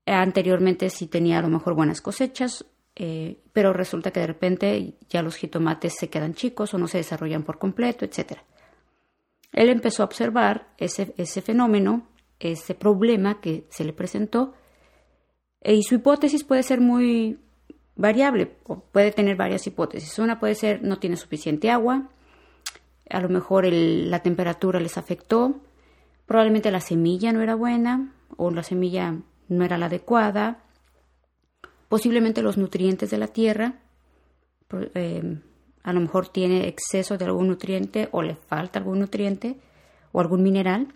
Anteriormente 0.06 0.90
sí 0.90 1.06
tenía 1.06 1.38
a 1.38 1.42
lo 1.42 1.48
mejor 1.48 1.74
buenas 1.74 2.00
cosechas, 2.00 2.66
eh, 2.96 3.40
pero 3.52 3.72
resulta 3.72 4.12
que 4.12 4.20
de 4.20 4.26
repente 4.26 4.94
ya 5.08 5.22
los 5.22 5.36
jitomates 5.36 5.94
se 5.98 6.08
quedan 6.08 6.34
chicos 6.34 6.74
o 6.74 6.78
no 6.78 6.86
se 6.86 6.98
desarrollan 6.98 7.42
por 7.42 7.58
completo, 7.58 8.04
etcétera. 8.04 8.44
Él 9.52 9.68
empezó 9.68 10.02
a 10.02 10.06
observar 10.06 10.68
ese, 10.78 11.06
fenómeno, 11.42 12.08
ese 12.40 12.74
problema 12.74 13.40
que 13.40 13.66
se 13.70 13.84
le 13.84 13.92
presentó, 13.92 14.54
y 15.62 15.82
su 15.82 15.94
hipótesis 15.94 16.44
puede 16.44 16.62
ser 16.62 16.80
muy 16.80 17.38
variable, 17.96 18.56
o 18.64 18.80
puede 18.80 19.12
tener 19.12 19.36
varias 19.36 19.66
hipótesis. 19.66 20.18
Una 20.18 20.38
puede 20.38 20.54
ser 20.54 20.82
no 20.82 20.98
tiene 20.98 21.16
suficiente 21.16 21.70
agua, 21.70 22.10
a 23.08 23.20
lo 23.20 23.28
mejor 23.28 23.66
la 23.66 24.20
temperatura 24.20 24.80
les 24.80 24.98
afectó, 24.98 25.60
probablemente 26.26 26.70
la 26.70 26.80
semilla 26.80 27.32
no 27.32 27.40
era 27.40 27.54
buena 27.54 28.12
o 28.36 28.50
la 28.50 28.62
semilla 28.62 29.16
no 29.48 29.64
era 29.64 29.78
la 29.78 29.86
adecuada, 29.86 30.63
posiblemente 31.94 32.42
los 32.42 32.58
nutrientes 32.58 33.08
de 33.12 33.18
la 33.18 33.28
tierra, 33.28 33.78
eh, 34.96 35.38
a 35.84 35.92
lo 35.92 36.00
mejor 36.00 36.26
tiene 36.26 36.66
exceso 36.66 37.16
de 37.16 37.24
algún 37.24 37.46
nutriente 37.46 38.08
o 38.10 38.20
le 38.20 38.34
falta 38.34 38.80
algún 38.80 38.98
nutriente 38.98 39.60
o 40.10 40.18
algún 40.20 40.42
mineral. 40.42 40.92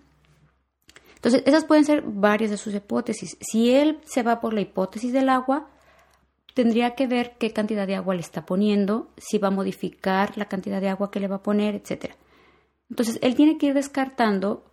Entonces, 1.14 1.44
esas 1.46 1.64
pueden 1.66 1.84
ser 1.84 2.02
varias 2.02 2.50
de 2.50 2.56
sus 2.56 2.74
hipótesis. 2.74 3.36
Si 3.40 3.72
él 3.72 4.00
se 4.06 4.24
va 4.24 4.40
por 4.40 4.52
la 4.52 4.60
hipótesis 4.60 5.12
del 5.12 5.28
agua, 5.28 5.70
tendría 6.52 6.96
que 6.96 7.06
ver 7.06 7.36
qué 7.38 7.52
cantidad 7.52 7.86
de 7.86 7.94
agua 7.94 8.16
le 8.16 8.20
está 8.20 8.44
poniendo, 8.44 9.12
si 9.18 9.38
va 9.38 9.46
a 9.46 9.52
modificar 9.52 10.36
la 10.36 10.46
cantidad 10.46 10.80
de 10.80 10.88
agua 10.88 11.12
que 11.12 11.20
le 11.20 11.28
va 11.28 11.36
a 11.36 11.42
poner, 11.44 11.76
etc. 11.76 12.16
Entonces, 12.90 13.20
él 13.22 13.36
tiene 13.36 13.56
que 13.56 13.66
ir 13.66 13.74
descartando 13.74 14.64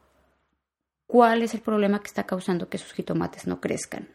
cuál 1.05 1.43
es 1.43 1.53
el 1.53 1.61
problema 1.61 1.99
que 1.99 2.07
está 2.07 2.25
causando 2.25 2.67
que 2.67 2.79
sus 2.79 2.93
jitomates 2.93 3.45
no 3.45 3.61
crezcan. 3.61 4.09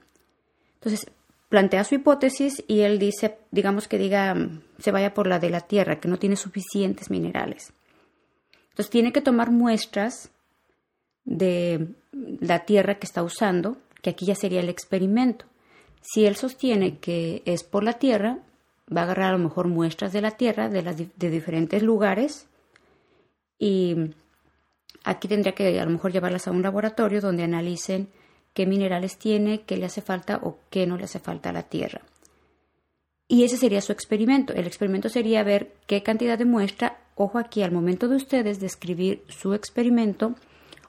Entonces, 0.74 1.06
plantea 1.50 1.84
su 1.84 1.96
hipótesis 1.96 2.64
y 2.68 2.80
él 2.80 2.98
dice, 2.98 3.36
digamos 3.50 3.88
que 3.88 3.98
diga, 3.98 4.34
se 4.78 4.92
vaya 4.92 5.12
por 5.12 5.26
la 5.26 5.38
de 5.38 5.50
la 5.50 5.60
Tierra, 5.60 6.00
que 6.00 6.08
no 6.08 6.18
tiene 6.18 6.36
suficientes 6.36 7.10
minerales. 7.10 7.72
Entonces 8.70 8.88
tiene 8.88 9.12
que 9.12 9.20
tomar 9.20 9.50
muestras 9.50 10.30
de 11.24 11.88
la 12.12 12.60
Tierra 12.60 12.94
que 12.94 13.06
está 13.06 13.22
usando, 13.24 13.76
que 14.00 14.10
aquí 14.10 14.24
ya 14.26 14.36
sería 14.36 14.60
el 14.60 14.68
experimento. 14.68 15.44
Si 16.00 16.24
él 16.24 16.36
sostiene 16.36 16.98
que 16.98 17.42
es 17.44 17.64
por 17.64 17.82
la 17.82 17.94
Tierra, 17.94 18.38
va 18.96 19.02
a 19.02 19.04
agarrar 19.04 19.30
a 19.30 19.36
lo 19.36 19.44
mejor 19.44 19.66
muestras 19.66 20.12
de 20.12 20.20
la 20.20 20.30
Tierra 20.30 20.68
de, 20.68 20.82
las, 20.82 20.96
de 20.96 21.30
diferentes 21.30 21.82
lugares 21.82 22.46
y 23.58 24.14
aquí 25.02 25.26
tendría 25.26 25.52
que 25.52 25.80
a 25.80 25.84
lo 25.84 25.90
mejor 25.90 26.12
llevarlas 26.12 26.46
a 26.46 26.52
un 26.52 26.62
laboratorio 26.62 27.20
donde 27.20 27.42
analicen 27.42 28.08
qué 28.52 28.66
minerales 28.66 29.16
tiene, 29.18 29.62
qué 29.62 29.76
le 29.76 29.86
hace 29.86 30.02
falta 30.02 30.40
o 30.42 30.58
qué 30.70 30.86
no 30.86 30.96
le 30.96 31.04
hace 31.04 31.18
falta 31.18 31.50
a 31.50 31.52
la 31.52 31.64
Tierra. 31.64 32.02
Y 33.28 33.44
ese 33.44 33.56
sería 33.56 33.80
su 33.80 33.92
experimento. 33.92 34.52
El 34.52 34.66
experimento 34.66 35.08
sería 35.08 35.44
ver 35.44 35.72
qué 35.86 36.02
cantidad 36.02 36.36
de 36.36 36.44
muestra, 36.44 36.98
ojo 37.14 37.38
aquí, 37.38 37.62
al 37.62 37.70
momento 37.70 38.08
de 38.08 38.16
ustedes 38.16 38.58
de 38.58 38.66
escribir 38.66 39.24
su 39.28 39.54
experimento 39.54 40.34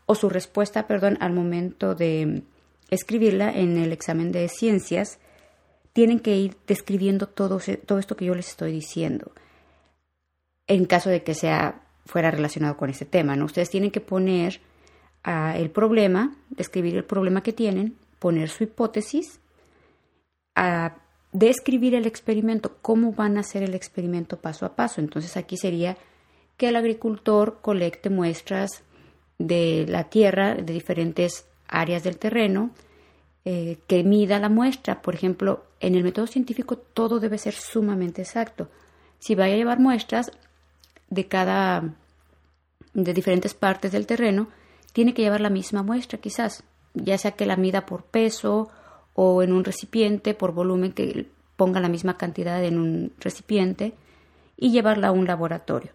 o 0.07 0.15
su 0.15 0.27
respuesta, 0.27 0.87
perdón, 0.87 1.17
al 1.21 1.33
momento 1.33 1.93
de 1.93 2.43
escribirla 2.89 3.51
en 3.51 3.77
el 3.77 3.93
examen 3.93 4.31
de 4.31 4.47
ciencias, 4.49 5.19
tienen 5.93 6.19
que 6.19 6.35
ir 6.35 6.57
describiendo 6.67 7.27
todo, 7.27 7.59
todo 7.85 7.99
esto 7.99 8.15
que 8.15 8.25
yo 8.25 8.33
les 8.33 8.49
estoy 8.49 8.71
diciendo. 8.71 9.31
En 10.67 10.85
caso 10.85 11.09
de 11.09 11.23
que 11.23 11.35
sea 11.35 11.83
fuera 12.05 12.31
relacionado 12.31 12.75
con 12.75 12.89
ese 12.89 13.05
tema, 13.05 13.35
¿no? 13.35 13.45
Ustedes 13.45 13.69
tienen 13.69 13.91
que 13.91 14.01
poner 14.01 14.61
uh, 15.25 15.55
el 15.55 15.69
problema, 15.69 16.35
describir 16.49 16.95
el 16.95 17.03
problema 17.03 17.41
que 17.41 17.53
tienen, 17.53 17.95
poner 18.19 18.49
su 18.49 18.63
hipótesis, 18.63 19.39
uh, 20.57 20.89
describir 21.31 21.95
el 21.95 22.05
experimento, 22.05 22.77
cómo 22.81 23.13
van 23.13 23.37
a 23.37 23.41
hacer 23.41 23.63
el 23.63 23.73
experimento 23.73 24.37
paso 24.37 24.65
a 24.65 24.75
paso. 24.75 25.01
Entonces 25.01 25.37
aquí 25.37 25.57
sería 25.57 25.97
que 26.57 26.69
el 26.69 26.75
agricultor 26.75 27.59
colecte 27.61 28.09
muestras 28.09 28.83
de 29.39 29.85
la 29.87 30.05
tierra, 30.05 30.55
de 30.55 30.73
diferentes 30.73 31.45
áreas 31.67 32.03
del 32.03 32.17
terreno, 32.17 32.71
eh, 33.45 33.79
que 33.87 34.03
mida 34.03 34.39
la 34.39 34.49
muestra. 34.49 35.01
Por 35.01 35.15
ejemplo, 35.15 35.65
en 35.79 35.95
el 35.95 36.03
método 36.03 36.27
científico 36.27 36.77
todo 36.77 37.19
debe 37.19 37.37
ser 37.37 37.53
sumamente 37.53 38.21
exacto. 38.21 38.69
Si 39.19 39.33
vaya 39.33 39.55
a 39.55 39.57
llevar 39.57 39.79
muestras 39.79 40.31
de 41.09 41.27
cada, 41.27 41.95
de 42.93 43.13
diferentes 43.13 43.53
partes 43.53 43.91
del 43.91 44.05
terreno, 44.05 44.47
tiene 44.93 45.13
que 45.13 45.21
llevar 45.21 45.41
la 45.41 45.49
misma 45.49 45.83
muestra 45.83 46.19
quizás, 46.19 46.63
ya 46.93 47.17
sea 47.17 47.31
que 47.31 47.45
la 47.45 47.55
mida 47.55 47.85
por 47.85 48.03
peso 48.03 48.69
o 49.13 49.43
en 49.43 49.53
un 49.53 49.63
recipiente, 49.63 50.33
por 50.33 50.53
volumen, 50.53 50.91
que 50.91 51.27
ponga 51.55 51.79
la 51.79 51.89
misma 51.89 52.17
cantidad 52.17 52.63
en 52.63 52.79
un 52.79 53.13
recipiente 53.19 53.93
y 54.57 54.71
llevarla 54.71 55.09
a 55.09 55.11
un 55.11 55.25
laboratorio. 55.25 55.91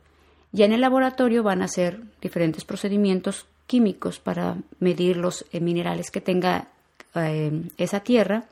Ya 0.53 0.65
en 0.65 0.73
el 0.73 0.81
laboratorio 0.81 1.43
van 1.43 1.63
a 1.63 1.67
hacer 1.67 2.01
diferentes 2.21 2.65
procedimientos 2.65 3.47
químicos 3.67 4.21
para 4.21 4.57
medir 4.79 5.17
los 5.17 5.45
eh, 5.53 5.61
minerales 5.61 6.11
que 6.11 6.21
tenga 6.21 6.69
eh, 7.15 7.63
esa 7.77 8.01
tierra 8.01 8.45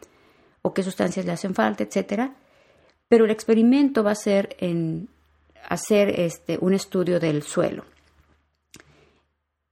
o 0.63 0.75
qué 0.75 0.83
sustancias 0.83 1.25
le 1.25 1.33
hacen 1.33 1.55
falta, 1.55 1.85
etcétera. 1.85 2.35
Pero 3.09 3.27
el 3.27 3.31
experimento 3.31 4.03
va 4.03 4.13
a 4.13 4.17
ser 4.17 4.57
en 4.59 5.09
hacer 5.69 6.09
este, 6.21 6.59
un 6.61 6.75
estudio 6.75 7.21
del 7.21 7.43
suelo. 7.43 7.85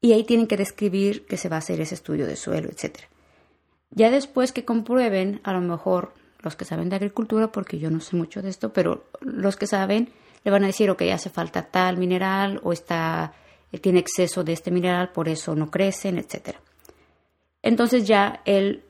Y 0.03 0.13
ahí 0.13 0.25
tienen 0.25 0.47
que 0.47 0.59
describir 0.59 1.25
que 1.25 1.39
se 1.39 1.49
va 1.49 1.57
a 1.57 1.61
hacer 1.61 1.81
ese 1.81 1.95
estudio 1.95 2.27
de 2.27 2.37
suelo, 2.37 2.69
etcétera. 2.69 3.09
Ya 3.91 4.11
después 4.11 4.53
que 4.53 4.65
comprueben, 4.65 5.41
a 5.45 5.55
lo 5.55 5.61
mejor 5.61 6.13
los 6.41 6.57
que 6.57 6.65
saben 6.65 6.89
de 6.89 6.97
agricultura, 6.97 7.53
porque 7.53 7.79
yo 7.79 7.91
no 7.91 8.01
sé 8.01 8.17
mucho 8.17 8.43
de 8.43 8.51
esto, 8.51 8.73
pero 8.73 9.05
los 9.21 9.57
que 9.57 9.67
saben 9.67 10.11
le 10.45 10.51
van 10.51 10.65
a 10.65 10.67
decir, 10.67 10.91
ok, 10.91 11.03
hace 11.13 11.31
falta 11.31 11.63
tal 11.63 11.97
mineral 11.99 12.61
o 12.65 12.73
está, 12.73 13.33
tiene 13.81 14.01
exceso 14.01 14.43
de 14.43 14.53
este 14.53 14.71
mineral, 14.71 15.13
por 15.13 15.29
eso 15.29 15.55
no 15.55 15.71
crecen, 15.71 16.19
etc. 16.19 16.57
Entonces 17.63 18.07
ya 18.07 18.43
él 18.45 18.83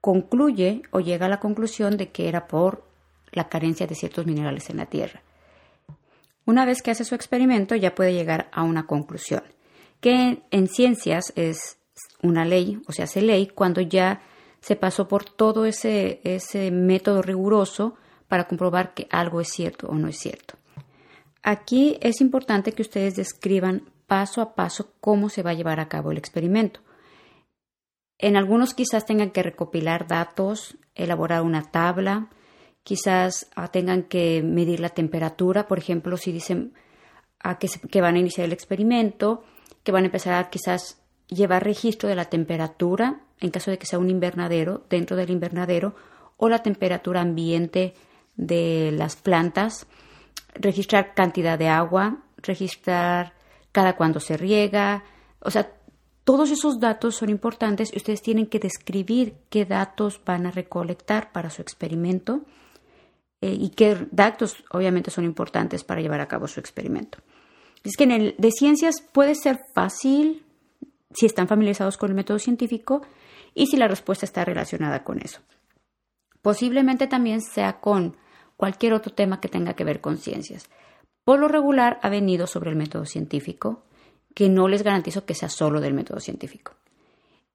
concluye 0.00 0.82
o 0.90 1.00
llega 1.00 1.26
a 1.26 1.30
la 1.30 1.40
conclusión 1.40 1.96
de 1.96 2.10
que 2.10 2.28
era 2.28 2.46
por 2.46 2.84
la 3.32 3.48
carencia 3.48 3.86
de 3.86 3.94
ciertos 3.94 4.26
minerales 4.26 4.70
en 4.70 4.78
la 4.78 4.86
tierra. 4.86 5.22
Una 6.46 6.64
vez 6.64 6.82
que 6.82 6.90
hace 6.90 7.04
su 7.04 7.14
experimento 7.14 7.74
ya 7.74 7.94
puede 7.94 8.12
llegar 8.12 8.48
a 8.52 8.62
una 8.62 8.86
conclusión, 8.86 9.42
que 10.04 10.42
en 10.50 10.68
ciencias 10.68 11.32
es 11.34 11.78
una 12.20 12.44
ley, 12.44 12.78
o 12.86 12.92
sea, 12.92 13.06
hace 13.06 13.22
ley 13.22 13.46
cuando 13.46 13.80
ya 13.80 14.20
se 14.60 14.76
pasó 14.76 15.08
por 15.08 15.24
todo 15.24 15.64
ese, 15.64 16.20
método 16.70 17.22
riguroso 17.22 17.94
para 18.28 18.46
comprobar 18.46 18.92
que 18.92 19.08
algo 19.10 19.40
es 19.40 19.48
cierto 19.48 19.86
o 19.86 19.94
no 19.94 20.08
es 20.08 20.18
cierto. 20.18 20.56
Aquí 21.42 21.96
es 22.02 22.20
importante 22.20 22.72
que 22.72 22.82
ustedes 22.82 23.16
describan 23.16 23.90
paso 24.06 24.42
a 24.42 24.54
paso 24.54 24.92
cómo 25.00 25.30
se 25.30 25.42
va 25.42 25.52
a 25.52 25.54
llevar 25.54 25.80
a 25.80 25.88
cabo 25.88 26.12
el 26.12 26.18
experimento. 26.18 26.80
En 28.18 28.36
algunos 28.36 28.74
quizás 28.74 29.06
tengan 29.06 29.30
que 29.30 29.42
recopilar 29.42 30.06
datos, 30.06 30.76
elaborar 30.94 31.40
una 31.40 31.62
tabla, 31.70 32.28
quizás 32.82 33.48
ah, 33.56 33.68
tengan 33.68 34.02
que 34.02 34.42
medir 34.42 34.80
la 34.80 34.90
temperatura, 34.90 35.66
por 35.66 35.78
ejemplo, 35.78 36.18
si 36.18 36.30
dicen 36.30 36.74
ah, 37.40 37.58
que, 37.58 37.68
que, 37.90 38.02
van 38.02 38.16
a 38.16 38.20
iniciar 38.20 38.44
el 38.44 38.52
experimento, 38.52 39.44
que 39.84 39.92
van 39.92 40.02
a 40.02 40.06
empezar 40.06 40.34
a 40.34 40.50
quizás 40.50 41.00
llevar 41.28 41.62
registro 41.62 42.08
de 42.08 42.16
la 42.16 42.24
temperatura 42.24 43.20
en 43.40 43.50
caso 43.50 43.70
de 43.70 43.78
que 43.78 43.86
sea 43.86 43.98
un 43.98 44.10
invernadero, 44.10 44.84
dentro 44.88 45.16
del 45.16 45.30
invernadero, 45.30 45.94
o 46.36 46.48
la 46.48 46.62
temperatura 46.62 47.20
ambiente 47.20 47.94
de 48.36 48.90
las 48.92 49.16
plantas, 49.16 49.86
registrar 50.54 51.14
cantidad 51.14 51.58
de 51.58 51.68
agua, 51.68 52.24
registrar 52.38 53.34
cada 53.72 53.96
cuando 53.96 54.20
se 54.20 54.36
riega, 54.36 55.04
o 55.40 55.50
sea, 55.50 55.70
todos 56.24 56.50
esos 56.50 56.80
datos 56.80 57.16
son 57.16 57.28
importantes 57.28 57.92
y 57.92 57.98
ustedes 57.98 58.22
tienen 58.22 58.46
que 58.46 58.58
describir 58.58 59.34
qué 59.50 59.66
datos 59.66 60.20
van 60.24 60.46
a 60.46 60.50
recolectar 60.50 61.32
para 61.32 61.50
su 61.50 61.60
experimento 61.60 62.46
eh, 63.42 63.52
y 63.52 63.70
qué 63.70 64.06
datos 64.10 64.64
obviamente 64.70 65.10
son 65.10 65.24
importantes 65.24 65.84
para 65.84 66.00
llevar 66.00 66.20
a 66.20 66.28
cabo 66.28 66.48
su 66.48 66.60
experimento. 66.60 67.18
Es 67.84 67.96
que 67.96 68.04
en 68.04 68.10
el 68.10 68.34
de 68.38 68.50
ciencias 68.50 69.02
puede 69.12 69.34
ser 69.34 69.60
fácil 69.74 70.44
si 71.12 71.26
están 71.26 71.48
familiarizados 71.48 71.96
con 71.96 72.10
el 72.10 72.16
método 72.16 72.38
científico 72.38 73.02
y 73.54 73.66
si 73.66 73.76
la 73.76 73.88
respuesta 73.88 74.24
está 74.24 74.44
relacionada 74.44 75.04
con 75.04 75.20
eso. 75.20 75.40
Posiblemente 76.42 77.06
también 77.06 77.40
sea 77.40 77.80
con 77.80 78.16
cualquier 78.56 78.94
otro 78.94 79.12
tema 79.12 79.40
que 79.40 79.48
tenga 79.48 79.74
que 79.74 79.84
ver 79.84 80.00
con 80.00 80.18
ciencias. 80.18 80.68
Por 81.24 81.38
lo 81.38 81.48
regular 81.48 81.98
ha 82.02 82.08
venido 82.08 82.46
sobre 82.46 82.70
el 82.70 82.76
método 82.76 83.06
científico, 83.06 83.84
que 84.34 84.48
no 84.48 84.66
les 84.68 84.82
garantizo 84.82 85.24
que 85.24 85.34
sea 85.34 85.48
solo 85.48 85.80
del 85.80 85.94
método 85.94 86.20
científico. 86.20 86.74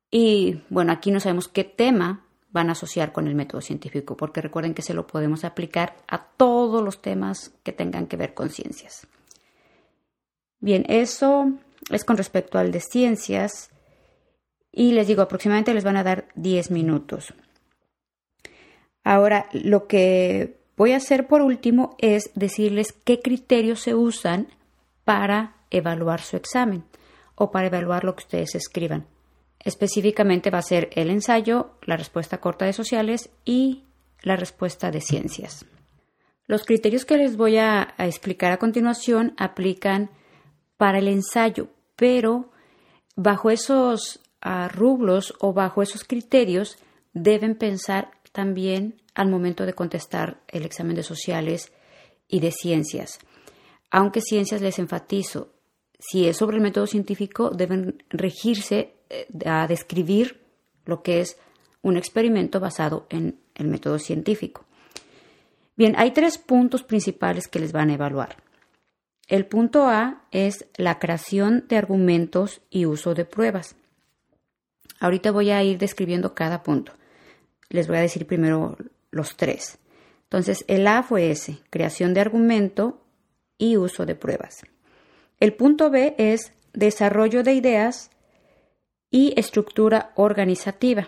Y 0.10 0.62
bueno, 0.70 0.92
aquí 0.92 1.12
no 1.12 1.20
sabemos 1.20 1.48
qué 1.48 1.64
tema 1.64 2.26
van 2.52 2.70
a 2.70 2.72
asociar 2.72 3.12
con 3.12 3.28
el 3.28 3.36
método 3.36 3.62
científico, 3.62 4.18
porque 4.18 4.42
recuerden 4.42 4.74
que 4.74 4.82
se 4.82 4.94
lo 4.94 5.06
podemos 5.06 5.44
aplicar 5.44 5.98
a 6.08 6.24
todos 6.24 6.84
los 6.84 7.02
temas 7.02 7.52
que 7.64 7.74
tengan 7.74 8.08
que 8.08 8.18
ver 8.18 8.34
con 8.34 8.50
ciencias. 8.50 9.08
Bien, 10.60 10.86
eso 10.88 11.52
es 11.90 12.04
con 12.04 12.18
respecto 12.18 12.58
al 12.58 12.72
de 12.72 12.82
ciencias 12.82 13.72
y 14.72 14.92
les 14.92 15.08
digo, 15.08 15.22
aproximadamente 15.22 15.74
les 15.74 15.84
van 15.84 15.98
a 15.98 16.04
dar 16.04 16.28
10 16.36 16.72
minutos. 16.72 17.34
Ahora, 19.04 19.48
lo 19.54 19.88
que 19.88 20.60
voy 20.78 20.92
a 20.92 20.98
hacer 20.98 21.28
por 21.28 21.42
último 21.42 21.96
es 21.98 22.32
decirles 22.36 22.94
qué 22.94 23.20
criterios 23.20 23.82
se 23.82 23.96
usan 23.96 24.48
para 25.04 25.56
evaluar 25.72 26.22
su 26.22 26.38
examen 26.38 26.84
o 27.36 27.52
para 27.52 27.68
evaluar 27.68 28.04
lo 28.04 28.16
que 28.16 28.24
ustedes 28.24 28.56
escriban. 28.56 29.08
Específicamente 29.60 30.52
va 30.52 30.60
a 30.60 30.64
ser 30.64 30.90
el 30.94 31.10
ensayo, 31.10 31.72
la 31.84 31.98
respuesta 31.98 32.40
corta 32.40 32.66
de 32.66 32.74
sociales 32.74 33.30
y 33.46 33.84
la 34.22 34.36
respuesta 34.36 34.92
de 34.92 35.02
ciencias. 35.02 35.66
Los 36.48 36.66
criterios 36.66 37.06
que 37.06 37.18
les 37.18 37.38
voy 37.38 37.58
a, 37.58 37.94
explicar 37.98 38.52
a 38.52 38.58
continuación 38.58 39.34
aplican 39.38 40.10
para 40.80 41.00
el 41.00 41.10
ensayo, 41.10 41.68
pero 41.98 42.52
bajo 43.18 43.52
esos 43.52 44.22
rublos 44.70 45.34
o 45.42 45.52
bajo 45.52 45.82
esos 45.82 46.06
criterios 46.06 46.78
deben 47.12 47.56
pensar 47.56 48.12
también 48.32 49.02
al 49.14 49.28
momento 49.28 49.66
de 49.66 49.74
contestar 49.74 50.40
el 50.48 50.64
examen 50.64 50.96
de 50.96 51.04
sociales 51.04 51.74
y 52.30 52.40
de 52.40 52.52
ciencias. 52.52 53.20
Aunque 53.92 54.22
ciencias 54.22 54.62
les 54.62 54.80
enfatizo, 54.80 55.50
si 56.00 56.30
es 56.30 56.38
sobre 56.38 56.56
el 56.56 56.64
método 56.64 56.88
científico, 56.88 57.50
deben 57.50 58.02
regirse 58.10 58.94
eh, 59.10 59.28
a 59.46 59.68
describir 59.68 60.40
lo 60.86 61.04
que 61.04 61.20
es 61.20 61.38
un 61.82 61.98
experimento 61.98 62.62
basado 62.62 63.06
en 63.10 63.38
el 63.56 63.68
método 63.68 64.00
científico. 64.00 64.64
Bien, 65.76 65.96
hay 65.98 66.12
tres 66.12 66.38
puntos 66.38 66.84
principales 66.84 67.50
que 67.50 67.60
les 67.60 67.74
van 67.74 67.90
a 67.90 67.96
evaluar. 67.96 68.38
El 69.30 69.46
punto 69.46 69.86
A 69.86 70.24
es 70.32 70.66
la 70.76 70.98
creación 70.98 71.66
de 71.68 71.78
argumentos 71.78 72.62
y 72.72 72.88
uso 72.88 73.14
de 73.14 73.26
pruebas. 73.26 73.76
Ahorita 75.00 75.32
voy 75.32 75.52
a 75.52 75.64
ir 75.64 75.78
describiendo 75.78 76.34
cada 76.34 76.64
punto. 76.64 76.94
Les 77.70 77.88
voy 77.88 77.98
a 77.98 78.02
decir 78.02 78.26
primero 78.26 78.76
los 79.12 79.38
tres. 79.38 79.78
Entonces, 80.24 80.66
el 80.68 80.88
A 80.88 81.04
fue 81.04 81.30
ese, 81.30 81.60
creación 81.70 82.16
de 82.16 82.22
argumento 82.22 83.06
y 83.60 83.78
uso 83.78 84.08
de 84.08 84.16
pruebas. 84.16 84.64
El 85.40 85.54
punto 85.54 85.92
B 85.92 86.16
es 86.18 86.52
desarrollo 86.74 87.44
de 87.44 87.54
ideas 87.54 88.10
y 89.12 89.40
estructura 89.40 90.12
organizativa. 90.16 91.08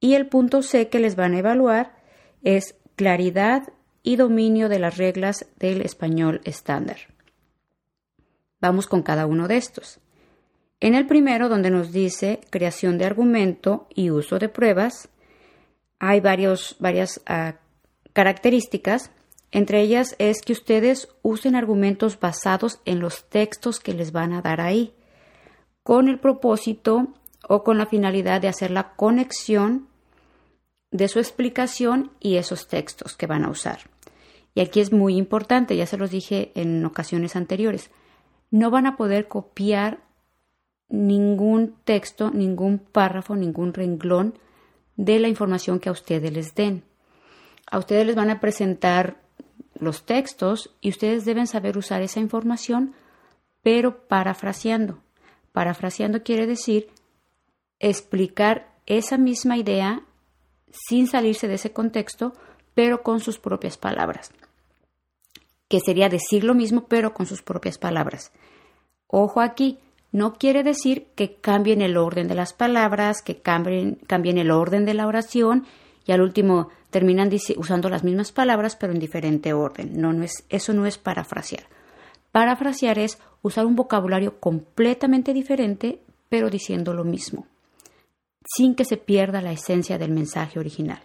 Y 0.00 0.14
el 0.14 0.28
punto 0.28 0.62
C 0.62 0.88
que 0.88 0.98
les 0.98 1.14
van 1.14 1.34
a 1.34 1.40
evaluar 1.40 1.94
es 2.42 2.74
claridad 2.96 3.70
y 4.02 4.16
dominio 4.16 4.68
de 4.68 4.78
las 4.78 4.96
reglas 4.96 5.46
del 5.58 5.82
español 5.82 6.40
estándar. 6.44 6.98
Vamos 8.60 8.86
con 8.86 9.02
cada 9.02 9.26
uno 9.26 9.48
de 9.48 9.56
estos. 9.56 9.98
En 10.80 10.94
el 10.94 11.06
primero, 11.06 11.48
donde 11.48 11.70
nos 11.70 11.92
dice 11.92 12.40
creación 12.50 12.98
de 12.98 13.04
argumento 13.04 13.86
y 13.94 14.10
uso 14.10 14.38
de 14.38 14.48
pruebas, 14.48 15.08
hay 16.00 16.20
varios, 16.20 16.74
varias 16.80 17.20
ah, 17.26 17.54
características. 18.12 19.12
Entre 19.52 19.80
ellas 19.80 20.16
es 20.18 20.42
que 20.42 20.52
ustedes 20.52 21.08
usen 21.22 21.54
argumentos 21.54 22.18
basados 22.18 22.80
en 22.84 22.98
los 22.98 23.28
textos 23.28 23.78
que 23.78 23.94
les 23.94 24.10
van 24.10 24.32
a 24.32 24.42
dar 24.42 24.60
ahí, 24.60 24.92
con 25.84 26.08
el 26.08 26.18
propósito 26.18 27.14
o 27.48 27.62
con 27.62 27.78
la 27.78 27.86
finalidad 27.86 28.40
de 28.40 28.48
hacer 28.48 28.70
la 28.72 28.94
conexión 28.94 29.88
de 30.90 31.08
su 31.08 31.18
explicación 31.20 32.10
y 32.18 32.36
esos 32.36 32.66
textos 32.66 33.16
que 33.16 33.26
van 33.26 33.44
a 33.44 33.50
usar. 33.50 33.91
Y 34.54 34.60
aquí 34.60 34.80
es 34.80 34.92
muy 34.92 35.16
importante, 35.16 35.76
ya 35.76 35.86
se 35.86 35.96
los 35.96 36.10
dije 36.10 36.52
en 36.54 36.84
ocasiones 36.84 37.36
anteriores, 37.36 37.90
no 38.50 38.70
van 38.70 38.86
a 38.86 38.96
poder 38.96 39.28
copiar 39.28 40.00
ningún 40.88 41.74
texto, 41.84 42.30
ningún 42.30 42.78
párrafo, 42.78 43.34
ningún 43.34 43.72
renglón 43.72 44.38
de 44.96 45.18
la 45.18 45.28
información 45.28 45.80
que 45.80 45.88
a 45.88 45.92
ustedes 45.92 46.32
les 46.32 46.54
den. 46.54 46.84
A 47.70 47.78
ustedes 47.78 48.06
les 48.06 48.14
van 48.14 48.28
a 48.28 48.40
presentar 48.40 49.22
los 49.74 50.04
textos 50.04 50.74
y 50.80 50.90
ustedes 50.90 51.24
deben 51.24 51.46
saber 51.46 51.78
usar 51.78 52.02
esa 52.02 52.20
información, 52.20 52.94
pero 53.62 54.06
parafraseando. 54.06 54.98
Parafraseando 55.52 56.22
quiere 56.22 56.46
decir 56.46 56.88
explicar 57.78 58.70
esa 58.86 59.16
misma 59.16 59.56
idea 59.56 60.02
sin 60.70 61.06
salirse 61.06 61.48
de 61.48 61.54
ese 61.54 61.72
contexto, 61.72 62.34
pero 62.74 63.02
con 63.02 63.20
sus 63.20 63.38
propias 63.38 63.76
palabras. 63.76 64.32
Que 65.72 65.80
sería 65.80 66.10
decir 66.10 66.44
lo 66.44 66.54
mismo, 66.54 66.84
pero 66.84 67.14
con 67.14 67.24
sus 67.24 67.40
propias 67.40 67.78
palabras. 67.78 68.30
Ojo 69.06 69.40
aquí, 69.40 69.78
no 70.10 70.34
quiere 70.34 70.62
decir 70.62 71.06
que 71.14 71.36
cambien 71.36 71.80
el 71.80 71.96
orden 71.96 72.28
de 72.28 72.34
las 72.34 72.52
palabras, 72.52 73.22
que 73.22 73.40
cambien, 73.40 73.98
cambien 74.06 74.36
el 74.36 74.50
orden 74.50 74.84
de 74.84 74.92
la 74.92 75.06
oración 75.06 75.64
y 76.04 76.12
al 76.12 76.20
último 76.20 76.68
terminan 76.90 77.30
usando 77.56 77.88
las 77.88 78.04
mismas 78.04 78.32
palabras 78.32 78.76
pero 78.76 78.92
en 78.92 78.98
diferente 78.98 79.54
orden. 79.54 79.98
No, 79.98 80.12
es, 80.22 80.44
eso 80.50 80.74
no 80.74 80.84
es 80.84 80.98
parafrasear. 80.98 81.64
Parafrasear 82.32 82.98
es 82.98 83.18
usar 83.40 83.64
un 83.64 83.74
vocabulario 83.74 84.40
completamente 84.40 85.32
diferente 85.32 86.02
pero 86.28 86.50
diciendo 86.50 86.92
lo 86.92 87.04
mismo 87.04 87.46
sin 88.44 88.74
que 88.74 88.84
se 88.84 88.96
pierda 88.96 89.40
la 89.40 89.52
esencia 89.52 89.98
del 89.98 90.10
mensaje 90.10 90.58
original. 90.58 91.00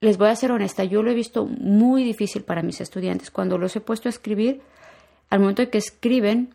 Les 0.00 0.16
voy 0.16 0.28
a 0.28 0.36
ser 0.36 0.50
honesta, 0.50 0.84
yo 0.84 1.02
lo 1.02 1.10
he 1.10 1.14
visto 1.14 1.44
muy 1.44 2.04
difícil 2.04 2.42
para 2.42 2.62
mis 2.62 2.80
estudiantes. 2.80 3.30
Cuando 3.30 3.58
los 3.58 3.76
he 3.76 3.80
puesto 3.80 4.08
a 4.08 4.10
escribir, 4.10 4.62
al 5.28 5.40
momento 5.40 5.60
de 5.60 5.68
que 5.68 5.76
escriben, 5.76 6.54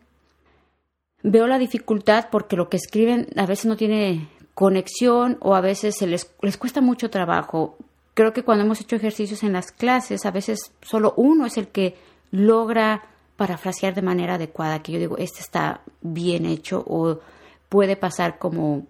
veo 1.22 1.46
la 1.46 1.58
dificultad 1.58 2.26
porque 2.30 2.56
lo 2.56 2.68
que 2.68 2.76
escriben 2.76 3.28
a 3.36 3.46
veces 3.46 3.66
no 3.66 3.76
tiene 3.76 4.28
conexión 4.54 5.38
o 5.40 5.54
a 5.54 5.60
veces 5.60 5.96
se 5.96 6.08
les, 6.08 6.34
les 6.42 6.56
cuesta 6.56 6.80
mucho 6.80 7.08
trabajo. 7.08 7.76
Creo 8.14 8.32
que 8.32 8.42
cuando 8.42 8.64
hemos 8.64 8.80
hecho 8.80 8.96
ejercicios 8.96 9.44
en 9.44 9.52
las 9.52 9.70
clases, 9.70 10.26
a 10.26 10.32
veces 10.32 10.72
solo 10.82 11.14
uno 11.16 11.46
es 11.46 11.56
el 11.56 11.68
que 11.68 11.94
logra 12.32 13.04
parafrasear 13.36 13.94
de 13.94 14.02
manera 14.02 14.34
adecuada, 14.34 14.82
que 14.82 14.92
yo 14.92 14.98
digo, 14.98 15.18
este 15.18 15.40
está 15.40 15.82
bien 16.00 16.46
hecho 16.46 16.82
o 16.86 17.20
puede 17.68 17.96
pasar 17.96 18.38
como 18.38 18.86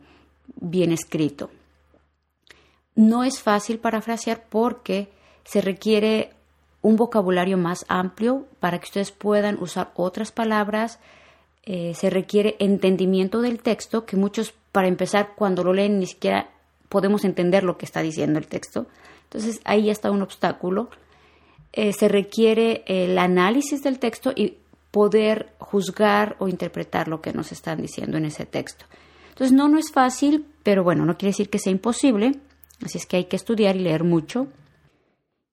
bien 0.61 0.93
escrito. 0.93 1.51
No 2.97 3.23
es 3.23 3.41
fácil 3.41 3.79
parafrasear 3.79 4.45
porque 4.49 5.09
se 5.45 5.61
requiere 5.61 6.31
un 6.83 6.97
vocabulario 6.97 7.59
más 7.59 7.85
amplio 7.89 8.47
para 8.59 8.79
que 8.79 8.87
ustedes 8.87 9.13
puedan 9.13 9.63
usar 9.63 9.93
otras 9.95 10.33
palabras. 10.33 10.99
Eh, 11.65 11.95
se 11.95 12.11
requiere 12.11 12.57
entendimiento 12.59 13.41
del 13.41 13.61
texto, 13.61 14.07
que 14.07 14.17
muchos, 14.17 14.55
para 14.73 14.89
empezar, 14.89 15.35
cuando 15.37 15.63
lo 15.63 15.73
leen 15.73 15.99
ni 16.01 16.07
siquiera 16.07 16.51
podemos 16.89 17.25
entender 17.25 17.65
lo 17.65 17.77
que 17.77 17.85
está 17.85 18.03
diciendo 18.03 18.39
el 18.39 18.47
texto. 18.47 18.87
Entonces 19.25 19.61
ahí 19.65 19.85
ya 19.85 19.93
está 19.93 20.11
un 20.11 20.23
obstáculo. 20.23 20.91
Eh, 21.73 21.93
se 21.93 22.09
requiere 22.09 22.85
el 22.87 23.19
análisis 23.19 23.83
del 23.83 23.99
texto 23.99 24.33
y 24.35 24.57
poder 24.91 25.53
juzgar 25.59 26.37
o 26.39 26.49
interpretar 26.49 27.09
lo 27.09 27.21
que 27.21 27.35
nos 27.35 27.53
están 27.53 27.83
diciendo 27.83 28.17
en 28.17 28.25
ese 28.25 28.47
texto. 28.47 28.87
Entonces, 29.29 29.53
no, 29.55 29.69
no 29.69 29.79
es 29.79 29.93
fácil, 29.93 30.47
pero 30.63 30.83
bueno, 30.83 31.05
no 31.05 31.19
quiere 31.19 31.33
decir 31.33 31.51
que 31.51 31.59
sea 31.59 31.71
imposible, 31.71 32.41
así 32.83 32.99
es 32.99 33.07
que 33.07 33.17
hay 33.17 33.25
que 33.25 33.37
estudiar 33.37 33.77
y 33.77 33.81
leer 33.81 34.05
mucho. 34.05 34.49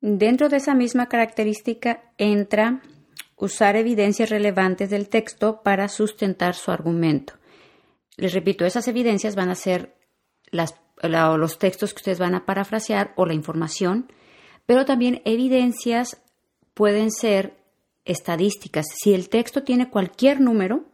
Dentro 0.02 0.50
de 0.50 0.58
esa 0.58 0.76
misma 0.76 1.08
característica 1.08 2.12
entra 2.18 2.82
usar 3.38 3.76
evidencias 3.76 4.30
relevantes 4.30 4.90
del 4.90 5.10
texto 5.10 5.62
para 5.64 5.88
sustentar 5.88 6.56
su 6.56 6.72
argumento. 6.72 7.34
Les 8.18 8.34
repito, 8.34 8.66
esas 8.66 8.88
evidencias 8.88 9.36
van 9.36 9.50
a 9.50 9.56
ser 9.56 9.96
los 10.52 11.58
textos 11.58 11.94
que 11.94 12.00
ustedes 12.00 12.20
van 12.20 12.36
a 12.36 12.46
parafrasear 12.46 13.14
o 13.16 13.26
la 13.26 13.34
información, 13.34 14.12
pero 14.66 14.86
también 14.86 15.22
evidencias 15.26 16.22
pueden 16.74 17.12
ser 17.12 17.58
estadísticas. 18.06 18.86
Si 19.02 19.14
el 19.14 19.30
texto 19.30 19.64
tiene 19.64 19.90
cualquier 19.90 20.42
número, 20.42 20.86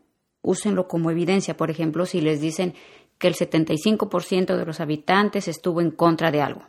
úsenlo 0.41 0.87
como 0.87 1.11
evidencia. 1.11 1.57
Por 1.57 1.69
ejemplo, 1.69 2.05
si 2.05 2.21
les 2.21 2.39
dicen 2.39 2.73
que 3.19 3.27
el 3.27 3.35
75% 3.35 4.57
de 4.57 4.65
los 4.65 4.79
habitantes 4.79 5.47
estuvo 5.47 5.81
en 5.81 5.91
contra 5.91 6.31
de 6.31 6.41
algo 6.41 6.63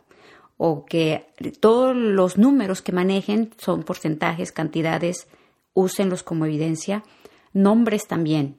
o 0.63 0.85
que 0.85 1.25
todos 1.59 1.95
los 1.95 2.37
números 2.37 2.83
que 2.83 2.91
manejen 2.91 3.49
son 3.57 3.81
porcentajes, 3.81 4.51
cantidades, 4.51 5.27
úsenlos 5.73 6.21
como 6.21 6.45
evidencia. 6.45 7.03
Nombres 7.51 8.05
también. 8.05 8.57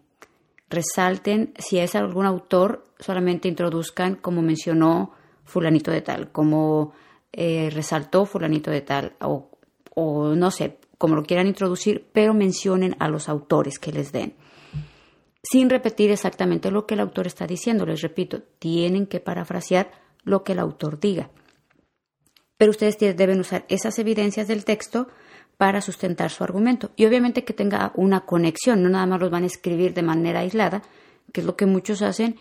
Resalten 0.68 1.54
si 1.60 1.78
es 1.78 1.94
algún 1.94 2.26
autor, 2.26 2.88
solamente 2.98 3.46
introduzcan 3.46 4.16
como 4.16 4.42
mencionó 4.42 5.12
fulanito 5.44 5.92
de 5.92 6.00
tal, 6.02 6.32
como 6.32 6.92
eh, 7.32 7.70
resaltó 7.72 8.26
fulanito 8.26 8.72
de 8.72 8.80
tal, 8.80 9.12
o, 9.20 9.50
o 9.94 10.34
no 10.34 10.50
sé, 10.50 10.78
como 10.98 11.14
lo 11.14 11.22
quieran 11.22 11.46
introducir, 11.46 12.08
pero 12.12 12.34
mencionen 12.34 12.96
a 12.98 13.08
los 13.08 13.28
autores 13.28 13.78
que 13.78 13.92
les 13.92 14.10
den 14.10 14.34
sin 15.42 15.70
repetir 15.70 16.10
exactamente 16.10 16.70
lo 16.70 16.86
que 16.86 16.94
el 16.94 17.00
autor 17.00 17.26
está 17.26 17.46
diciendo. 17.46 17.86
Les 17.86 18.00
repito, 18.00 18.42
tienen 18.58 19.06
que 19.06 19.20
parafrasear 19.20 19.90
lo 20.24 20.44
que 20.44 20.52
el 20.52 20.60
autor 20.60 21.00
diga. 21.00 21.30
Pero 22.56 22.70
ustedes 22.70 22.98
deben 22.98 23.40
usar 23.40 23.64
esas 23.68 23.98
evidencias 23.98 24.46
del 24.46 24.64
texto 24.64 25.08
para 25.56 25.80
sustentar 25.80 26.30
su 26.30 26.44
argumento. 26.44 26.90
Y 26.96 27.06
obviamente 27.06 27.44
que 27.44 27.52
tenga 27.52 27.92
una 27.96 28.20
conexión, 28.20 28.82
no 28.82 28.88
nada 28.88 29.06
más 29.06 29.20
los 29.20 29.30
van 29.30 29.42
a 29.42 29.46
escribir 29.46 29.94
de 29.94 30.02
manera 30.02 30.40
aislada, 30.40 30.82
que 31.32 31.40
es 31.40 31.46
lo 31.46 31.56
que 31.56 31.66
muchos 31.66 32.02
hacen, 32.02 32.36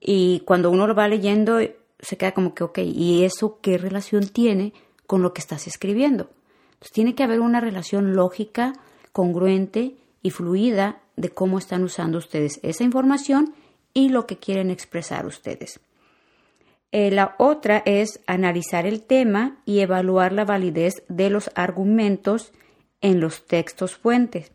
y 0.00 0.40
cuando 0.40 0.70
uno 0.70 0.86
lo 0.86 0.94
va 0.94 1.08
leyendo 1.08 1.58
se 1.98 2.16
queda 2.16 2.32
como 2.32 2.54
que, 2.54 2.64
ok, 2.64 2.78
¿y 2.78 3.24
eso 3.24 3.58
qué 3.60 3.78
relación 3.78 4.28
tiene 4.28 4.72
con 5.06 5.22
lo 5.22 5.32
que 5.32 5.40
estás 5.40 5.66
escribiendo? 5.66 6.30
Entonces 6.74 6.92
tiene 6.92 7.14
que 7.14 7.22
haber 7.22 7.40
una 7.40 7.60
relación 7.60 8.14
lógica, 8.14 8.74
congruente 9.12 9.96
y 10.22 10.30
fluida 10.30 11.00
de 11.16 11.30
cómo 11.30 11.58
están 11.58 11.82
usando 11.82 12.18
ustedes 12.18 12.60
esa 12.62 12.84
información 12.84 13.54
y 13.94 14.10
lo 14.10 14.26
que 14.26 14.36
quieren 14.36 14.70
expresar 14.70 15.26
ustedes. 15.26 15.80
Eh, 16.92 17.10
la 17.10 17.34
otra 17.38 17.82
es 17.84 18.20
analizar 18.26 18.86
el 18.86 19.02
tema 19.02 19.58
y 19.64 19.80
evaluar 19.80 20.32
la 20.32 20.44
validez 20.44 21.02
de 21.08 21.30
los 21.30 21.50
argumentos 21.54 22.52
en 23.00 23.20
los 23.20 23.46
textos 23.46 23.96
fuentes. 23.96 24.52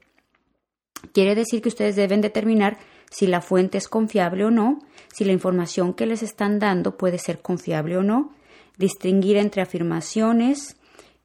Quiere 1.14 1.36
decir 1.36 1.62
que 1.62 1.70
ustedes 1.70 1.96
deben 1.96 2.22
determinar 2.22 2.78
si 3.10 3.28
la 3.28 3.42
fuente 3.42 3.78
es 3.78 3.88
confiable 3.88 4.46
o 4.46 4.52
no, 4.52 4.80
si 5.14 5.26
la 5.26 5.34
información 5.34 5.94
que 5.94 6.06
les 6.06 6.24
están 6.24 6.60
dando 6.60 6.98
puede 6.98 7.18
ser 7.18 7.42
confiable 7.42 7.98
o 7.98 8.04
no, 8.04 8.34
distinguir 8.78 9.38
entre 9.38 9.62
afirmaciones, 9.62 10.78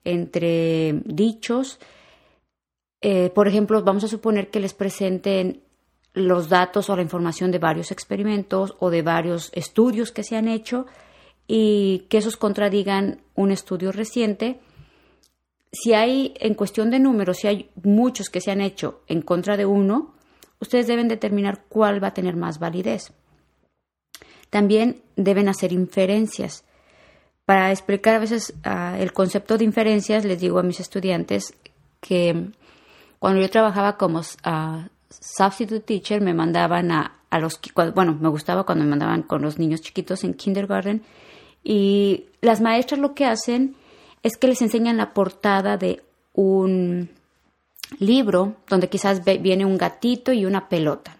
entre 0.05 1.01
dichos, 1.05 1.79
eh, 3.01 3.31
por 3.31 3.49
ejemplo, 3.49 3.83
vamos 3.83 4.05
a 4.05 4.09
suponer 4.09 4.51
que 4.51 4.61
les 4.61 4.75
presenten 4.75 5.63
los 6.15 6.49
datos 6.49 6.89
o 6.89 6.97
la 6.97 7.03
información 7.03 7.51
de 7.51 7.59
varios 7.59 7.93
experimentos 7.93 8.75
o 8.79 8.91
de 8.91 9.03
varios 9.03 9.51
estudios 9.53 10.13
que 10.13 10.25
se 10.25 10.37
han 10.37 10.49
hecho 10.49 10.87
y 11.47 12.07
que 12.09 12.19
esos 12.19 12.37
contradigan 12.37 13.21
un 13.35 13.53
estudio 13.53 13.93
reciente. 13.93 14.59
Si 15.71 15.93
hay, 15.93 16.33
en 16.41 16.55
cuestión 16.55 16.91
de 16.91 16.99
números, 16.99 17.39
si 17.39 17.49
hay 17.49 17.71
muchos 17.83 18.31
que 18.31 18.41
se 18.41 18.51
han 18.51 18.63
hecho 18.63 19.03
en 19.09 19.21
contra 19.21 19.59
de 19.59 19.67
uno, 19.67 20.15
ustedes 20.59 20.87
deben 20.87 21.09
determinar 21.09 21.65
cuál 21.69 22.03
va 22.03 22.09
a 22.09 22.15
tener 22.15 22.35
más 22.35 22.59
validez. 22.59 23.13
También 24.49 25.03
deben 25.17 25.49
hacer 25.51 25.73
inferencias. 25.73 26.65
Para 27.45 27.71
explicar 27.71 28.15
a 28.15 28.21
veces 28.21 28.55
ah, 28.65 28.97
el 28.99 29.13
concepto 29.13 29.59
de 29.59 29.65
inferencias, 29.65 30.25
les 30.25 30.41
digo 30.41 30.59
a 30.59 30.63
mis 30.63 30.81
estudiantes 30.81 31.55
que 32.01 32.53
cuando 33.19 33.41
yo 33.41 33.51
trabajaba 33.51 33.97
como 33.97 34.21
uh, 34.21 34.89
substitute 35.09 35.81
teacher, 35.81 36.21
me 36.21 36.35
mandaban 36.35 36.91
a, 36.93 37.19
a 37.31 37.39
los, 37.39 37.61
bueno, 37.95 38.17
me 38.21 38.29
gustaba 38.29 38.65
cuando 38.65 38.85
me 38.85 38.91
mandaban 38.91 39.23
con 39.23 39.43
los 39.43 39.59
niños 39.59 39.81
chiquitos 39.81 40.25
en 40.25 40.35
kindergarten 40.35 41.03
y 41.65 42.27
las 42.41 42.61
maestras 42.61 43.01
lo 43.01 43.15
que 43.15 43.25
hacen 43.25 43.77
es 44.23 44.37
que 44.37 44.49
les 44.49 44.63
enseñan 44.63 44.97
la 44.97 45.13
portada 45.13 45.77
de 45.77 46.03
un 46.33 47.11
libro 47.99 48.57
donde 48.69 48.89
quizás 48.89 49.23
viene 49.25 49.65
un 49.65 49.79
gatito 49.79 50.33
y 50.33 50.45
una 50.45 50.69
pelota. 50.69 51.17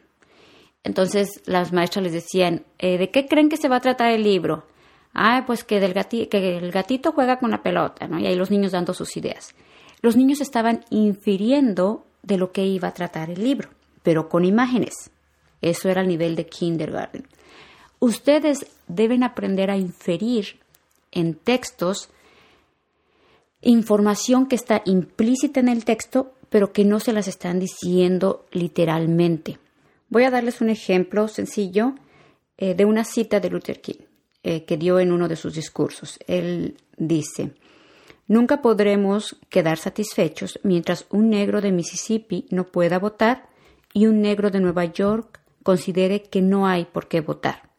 Entonces 0.85 1.43
las 1.47 1.73
maestras 1.73 2.05
les 2.05 2.13
decían, 2.13 2.65
eh, 2.79 2.97
¿de 2.97 3.11
qué 3.11 3.27
creen 3.27 3.49
que 3.49 3.57
se 3.57 3.69
va 3.69 3.77
a 3.77 3.81
tratar 3.81 4.13
el 4.13 4.23
libro? 4.23 4.67
Ah, 5.15 5.43
pues 5.47 5.65
que, 5.65 5.81
del 5.81 5.95
que 6.29 6.59
el 6.59 6.71
gatito 6.71 7.11
juega 7.11 7.39
con 7.39 7.51
la 7.51 7.63
pelota, 7.63 8.07
¿no? 8.07 8.19
Y 8.19 8.27
ahí 8.27 8.37
los 8.37 8.51
niños 8.51 8.73
dando 8.73 8.95
sus 8.95 9.17
ideas. 9.17 9.55
Los 10.03 10.17
niños 10.17 10.41
estaban 10.41 10.85
infiriendo 10.91 12.07
de 12.23 12.39
lo 12.39 12.53
que 12.53 12.67
iba 12.67 12.89
a 12.89 12.95
tratar 12.95 13.31
el 13.31 13.43
libro, 13.43 13.71
pero 14.03 14.29
con 14.29 14.45
imágenes. 14.45 15.11
Eso 15.63 15.89
era 15.89 16.03
el 16.03 16.09
nivel 16.09 16.37
de 16.37 16.47
kindergarten. 16.47 17.27
Ustedes 17.99 18.67
deben 18.89 19.23
aprender 19.23 19.71
a 19.71 19.77
inferir 19.77 20.61
en 21.13 21.35
textos 21.35 22.11
información 23.63 24.47
que 24.47 24.57
está 24.57 24.83
implícita 24.85 25.61
en 25.61 25.69
el 25.69 25.85
texto, 25.85 26.35
pero 26.51 26.73
que 26.73 26.85
no 26.85 27.01
se 27.01 27.13
las 27.13 27.27
están 27.27 27.59
diciendo 27.59 28.47
literalmente. 28.53 29.59
Voy 30.09 30.25
a 30.25 30.31
darles 30.31 30.61
un 30.61 30.71
ejemplo 30.71 31.27
sencillo 31.27 31.95
eh, 32.59 32.75
de 32.75 32.85
una 32.85 33.05
cita 33.05 33.41
de 33.41 33.51
Luther 33.51 33.81
King 33.81 34.05
eh, 34.43 34.65
que 34.65 34.77
dio 34.77 35.01
en 35.01 35.11
uno 35.11 35.27
de 35.27 35.37
sus 35.37 35.55
discursos. 35.55 36.19
Él 36.27 36.77
dice, 36.97 37.53
Nunca 38.29 38.61
podremos 38.61 39.37
quedar 39.51 39.79
satisfechos 39.79 40.59
mientras 40.65 41.07
un 41.11 41.31
negro 41.31 41.61
de 41.61 41.71
Mississippi 41.71 42.47
no 42.51 42.65
pueda 42.65 42.99
votar 42.99 43.49
y 43.93 44.07
un 44.07 44.21
negro 44.21 44.51
de 44.51 44.61
Nueva 44.61 44.85
York 44.85 45.41
considere 45.63 46.23
que 46.23 46.43
no 46.43 46.67
hay 46.67 46.85
por 46.87 47.09
qué 47.09 47.21
votar. 47.21 47.71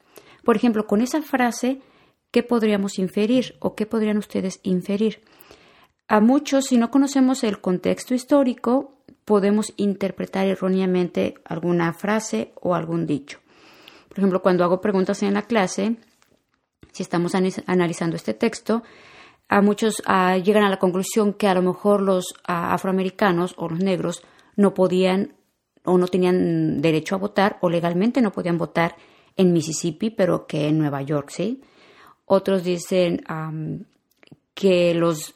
Por 0.44 0.56
ejemplo, 0.56 0.88
con 0.88 1.02
esa 1.02 1.22
frase, 1.22 1.82
¿qué 2.32 2.44
podríamos 2.44 2.98
inferir 2.98 3.56
o 3.60 3.76
qué 3.76 3.86
podrían 3.86 4.18
ustedes 4.18 4.62
inferir? 4.64 5.22
A 6.08 6.22
muchos, 6.22 6.68
si 6.68 6.78
no 6.78 6.90
conocemos 6.90 7.44
el 7.44 7.60
contexto 7.60 8.14
histórico, 8.14 8.94
podemos 9.26 9.74
interpretar 9.76 10.48
erróneamente 10.48 11.34
alguna 11.44 11.92
frase 11.92 12.54
o 12.62 12.76
algún 12.76 13.06
dicho. 13.06 13.40
Por 14.08 14.20
ejemplo, 14.20 14.42
cuando 14.42 14.64
hago 14.64 14.80
preguntas 14.80 15.22
en 15.24 15.34
la 15.34 15.42
clase, 15.42 15.98
si 16.94 17.04
estamos 17.04 17.34
analizando 17.36 18.16
este 18.16 18.34
texto, 18.34 18.84
a 19.50 19.62
muchos 19.62 20.02
ah, 20.06 20.38
llegan 20.38 20.64
a 20.64 20.70
la 20.70 20.80
conclusión 20.80 21.34
que 21.34 21.48
a 21.48 21.54
lo 21.54 21.62
mejor 21.62 22.02
los 22.02 22.34
ah, 22.46 22.74
afroamericanos 22.74 23.54
o 23.58 23.70
los 23.70 23.80
negros 23.80 24.24
no 24.56 24.74
podían 24.74 25.34
o 25.86 25.98
no 25.98 26.08
tenían 26.08 26.82
derecho 26.82 27.16
a 27.16 27.20
votar 27.20 27.58
o 27.62 27.70
legalmente 27.70 28.22
no 28.22 28.34
podían 28.34 28.58
votar 28.58 28.96
en 29.38 29.54
Mississippi, 29.54 30.10
pero 30.10 30.48
que 30.48 30.68
en 30.68 30.78
Nueva 30.80 31.02
York 31.02 31.30
sí. 31.30 31.62
Otros 32.26 32.64
dicen 32.64 33.24
que 34.54 34.94
los 34.94 35.36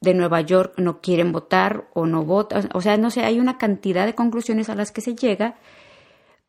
de 0.00 0.14
Nueva 0.14 0.40
York 0.40 0.74
no 0.78 1.00
quieren 1.00 1.30
votar 1.30 1.88
o 1.94 2.06
no 2.06 2.24
votan. 2.24 2.68
O 2.74 2.80
sea, 2.80 2.96
no 2.96 3.10
sé, 3.10 3.20
hay 3.24 3.38
una 3.38 3.58
cantidad 3.58 4.06
de 4.06 4.16
conclusiones 4.16 4.68
a 4.68 4.74
las 4.74 4.90
que 4.90 5.02
se 5.02 5.14
llega. 5.14 5.56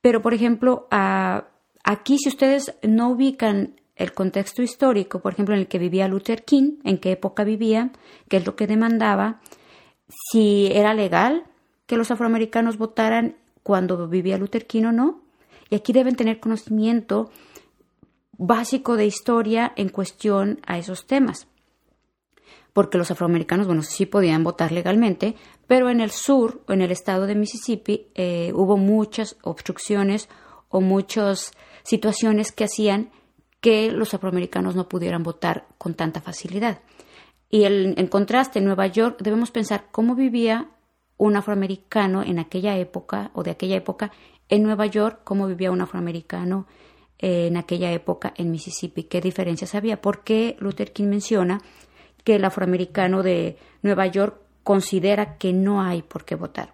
Pero, 0.02 0.24
por 0.24 0.34
ejemplo, 0.34 0.88
aquí 0.90 2.18
si 2.18 2.30
ustedes 2.30 2.74
no 2.82 3.10
ubican 3.10 3.76
el 3.96 4.14
contexto 4.14 4.62
histórico, 4.62 5.20
por 5.20 5.34
ejemplo, 5.34 5.54
en 5.54 5.62
el 5.62 5.68
que 5.68 5.80
vivía 5.80 6.08
Luther 6.08 6.44
King, 6.44 6.80
en 6.84 6.98
qué 6.98 7.12
época 7.12 7.44
vivía, 7.44 7.92
qué 8.28 8.38
es 8.38 8.46
lo 8.46 8.56
que 8.56 8.68
demandaba, 8.68 9.42
si 10.32 10.68
era 10.72 10.94
legal 10.94 11.46
que 11.86 11.98
los 11.98 12.12
afroamericanos 12.12 12.78
votaran 12.78 13.36
cuando 13.62 14.08
vivía 14.08 14.38
Luther 14.38 14.66
King 14.66 14.86
o 14.86 14.92
no. 14.92 15.22
Y 15.70 15.76
aquí 15.76 15.94
deben 15.94 16.16
tener 16.16 16.40
conocimiento 16.40 17.30
básico 18.38 18.98
de 18.98 19.06
historia 19.06 19.74
en 19.76 19.90
cuestión 19.90 20.60
a 20.66 20.78
esos 20.78 21.08
temas. 21.08 21.48
Porque 22.74 22.98
los 22.98 23.12
afroamericanos, 23.12 23.68
bueno, 23.68 23.84
sí 23.84 24.06
podían 24.06 24.44
votar 24.44 24.72
legalmente, 24.72 25.36
pero 25.68 25.90
en 25.90 26.02
el 26.02 26.12
sur, 26.12 26.64
en 26.68 26.82
el 26.82 26.92
estado 26.92 27.28
de 27.28 27.36
Mississippi, 27.36 28.08
eh, 28.16 28.52
hubo 28.56 28.78
muchas 28.78 29.38
obstrucciones 29.44 30.28
o 30.70 30.82
muchas 30.82 31.52
situaciones 31.84 32.52
que 32.52 32.64
hacían 32.64 33.12
que 33.64 33.94
los 33.94 34.14
afroamericanos 34.14 34.76
no 34.76 34.90
pudieran 34.90 35.24
votar 35.24 35.68
con 35.78 35.94
tanta 35.94 36.20
facilidad. 36.20 36.82
Y 37.50 37.64
en 37.64 38.08
contraste, 38.08 38.60
en 38.60 38.66
Nueva 38.66 38.88
York 38.88 39.22
debemos 39.22 39.52
pensar 39.52 39.86
cómo 39.90 40.16
vivía 40.16 40.72
un 41.16 41.38
afroamericano 41.38 42.24
en 42.24 42.40
aquella 42.40 42.76
época 42.76 43.32
o 43.34 43.42
de 43.42 43.52
aquella 43.52 43.78
época 43.78 44.12
en 44.50 44.64
Nueva 44.64 44.86
York, 44.88 45.22
cómo 45.24 45.48
vivía 45.48 45.72
un 45.72 45.80
afroamericano 45.80 46.68
en 47.20 47.56
aquella 47.56 47.90
época 47.94 48.34
en 48.36 48.52
Mississippi, 48.52 49.04
qué 49.04 49.22
diferencias 49.22 49.76
había. 49.76 50.02
¿Por 50.02 50.26
qué 50.26 50.58
Luther 50.60 50.92
King 50.92 51.08
menciona 51.08 51.62
que 52.26 52.36
el 52.36 52.44
afroamericano 52.44 53.24
de 53.24 53.58
Nueva 53.82 54.08
York 54.08 54.42
considera 54.64 55.38
que 55.38 55.54
no 55.54 55.82
hay 55.82 56.02
por 56.02 56.26
qué 56.26 56.36
votar? 56.36 56.74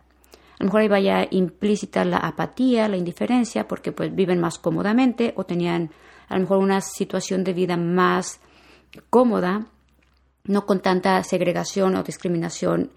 A 0.57 0.63
lo 0.63 0.65
mejor 0.65 0.81
ahí 0.81 0.87
vaya 0.87 1.27
implícita 1.29 2.03
la 2.03 2.17
apatía, 2.17 2.87
la 2.87 2.97
indiferencia, 2.97 3.67
porque 3.67 3.91
pues 3.91 4.15
viven 4.15 4.39
más 4.39 4.57
cómodamente 4.57 5.35
o 5.37 5.43
tenían 5.43 5.91
a 6.29 6.35
lo 6.35 6.41
mejor 6.41 6.59
una 6.59 6.81
situación 6.81 7.43
de 7.43 7.53
vida 7.53 7.75
más 7.75 8.39
cómoda, 9.09 9.67
no 10.45 10.65
con 10.65 10.81
tanta 10.81 11.21
segregación 11.23 11.95
o 11.95 12.03
discriminación 12.03 12.91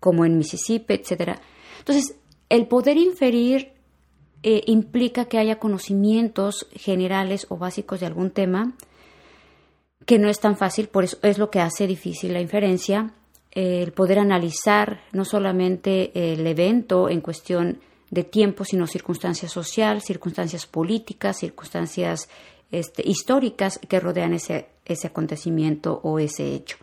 como 0.00 0.24
en 0.24 0.38
Mississippi, 0.38 0.94
etc. 0.94 1.38
Entonces, 1.78 2.16
el 2.48 2.66
poder 2.66 2.96
inferir 2.96 3.72
eh, 4.42 4.62
implica 4.66 5.24
que 5.24 5.38
haya 5.38 5.58
conocimientos 5.58 6.66
generales 6.72 7.46
o 7.48 7.56
básicos 7.56 8.00
de 8.00 8.06
algún 8.06 8.30
tema, 8.30 8.74
que 10.04 10.18
no 10.18 10.28
es 10.28 10.38
tan 10.38 10.56
fácil, 10.56 10.88
por 10.88 11.04
eso 11.04 11.18
es 11.22 11.38
lo 11.38 11.50
que 11.50 11.60
hace 11.60 11.86
difícil 11.86 12.34
la 12.34 12.42
inferencia, 12.42 13.14
el 13.50 13.92
poder 13.92 14.18
analizar 14.18 15.00
no 15.12 15.24
solamente 15.24 16.34
el 16.34 16.46
evento 16.46 17.08
en 17.08 17.20
cuestión 17.22 17.80
de 18.10 18.24
tiempo, 18.24 18.64
sino 18.64 18.86
circunstancias 18.86 19.50
sociales, 19.50 20.04
circunstancias 20.04 20.66
políticas, 20.66 21.38
circunstancias 21.38 22.28
este, 22.78 23.08
históricas 23.08 23.78
que 23.88 24.00
rodean 24.00 24.32
ese, 24.32 24.68
ese 24.84 25.06
acontecimiento 25.06 26.00
o 26.02 26.18
ese 26.18 26.54
hecho. 26.54 26.76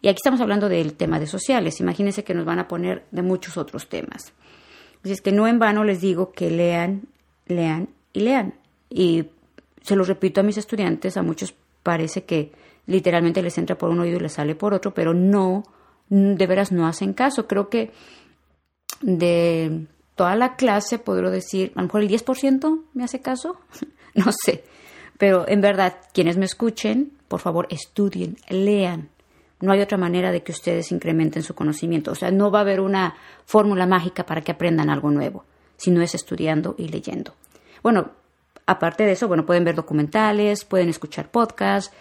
Y 0.00 0.08
aquí 0.08 0.16
estamos 0.16 0.40
hablando 0.40 0.68
del 0.68 0.94
tema 0.94 1.18
de 1.18 1.26
sociales. 1.26 1.80
Imagínense 1.80 2.24
que 2.24 2.34
nos 2.34 2.44
van 2.44 2.58
a 2.58 2.68
poner 2.68 3.04
de 3.10 3.22
muchos 3.22 3.56
otros 3.56 3.88
temas. 3.88 4.32
Así 5.02 5.12
es 5.12 5.20
que 5.20 5.32
no 5.32 5.46
en 5.46 5.58
vano 5.58 5.84
les 5.84 6.00
digo 6.00 6.32
que 6.32 6.50
lean, 6.50 7.08
lean 7.46 7.88
y 8.12 8.20
lean. 8.20 8.54
Y 8.90 9.26
se 9.82 9.96
lo 9.96 10.04
repito 10.04 10.40
a 10.40 10.44
mis 10.44 10.56
estudiantes, 10.56 11.16
a 11.16 11.22
muchos 11.22 11.54
parece 11.82 12.24
que 12.24 12.52
literalmente 12.86 13.42
les 13.42 13.58
entra 13.58 13.76
por 13.76 13.90
un 13.90 14.00
oído 14.00 14.18
y 14.18 14.20
les 14.20 14.32
sale 14.32 14.54
por 14.54 14.72
otro, 14.72 14.94
pero 14.94 15.14
no, 15.14 15.64
de 16.08 16.46
veras 16.46 16.72
no 16.72 16.86
hacen 16.86 17.12
caso. 17.12 17.46
Creo 17.46 17.68
que 17.68 17.90
de 19.02 19.86
toda 20.14 20.36
la 20.36 20.56
clase, 20.56 20.98
podría 20.98 21.30
decir, 21.30 21.72
a 21.74 21.80
lo 21.80 21.86
mejor 21.86 22.02
el 22.02 22.08
10% 22.08 22.82
me 22.94 23.04
hace 23.04 23.20
caso, 23.20 23.60
no 24.14 24.30
sé. 24.32 24.64
Pero 25.18 25.46
en 25.48 25.60
verdad, 25.60 25.96
quienes 26.14 26.36
me 26.36 26.44
escuchen, 26.44 27.12
por 27.26 27.40
favor, 27.40 27.66
estudien, 27.70 28.36
lean. 28.48 29.10
No 29.60 29.72
hay 29.72 29.80
otra 29.80 29.98
manera 29.98 30.30
de 30.30 30.42
que 30.42 30.52
ustedes 30.52 30.92
incrementen 30.92 31.42
su 31.42 31.54
conocimiento. 31.54 32.12
O 32.12 32.14
sea, 32.14 32.30
no 32.30 32.50
va 32.50 32.60
a 32.60 32.62
haber 32.62 32.80
una 32.80 33.16
fórmula 33.44 33.86
mágica 33.86 34.24
para 34.24 34.42
que 34.42 34.52
aprendan 34.52 34.88
algo 34.88 35.10
nuevo, 35.10 35.44
sino 35.76 36.00
es 36.00 36.14
estudiando 36.14 36.76
y 36.78 36.88
leyendo. 36.88 37.34
Bueno, 37.82 38.12
aparte 38.66 39.04
de 39.04 39.12
eso, 39.12 39.26
bueno, 39.26 39.44
pueden 39.44 39.64
ver 39.64 39.74
documentales, 39.74 40.64
pueden 40.64 40.88
escuchar 40.88 41.30
podcasts, 41.30 41.92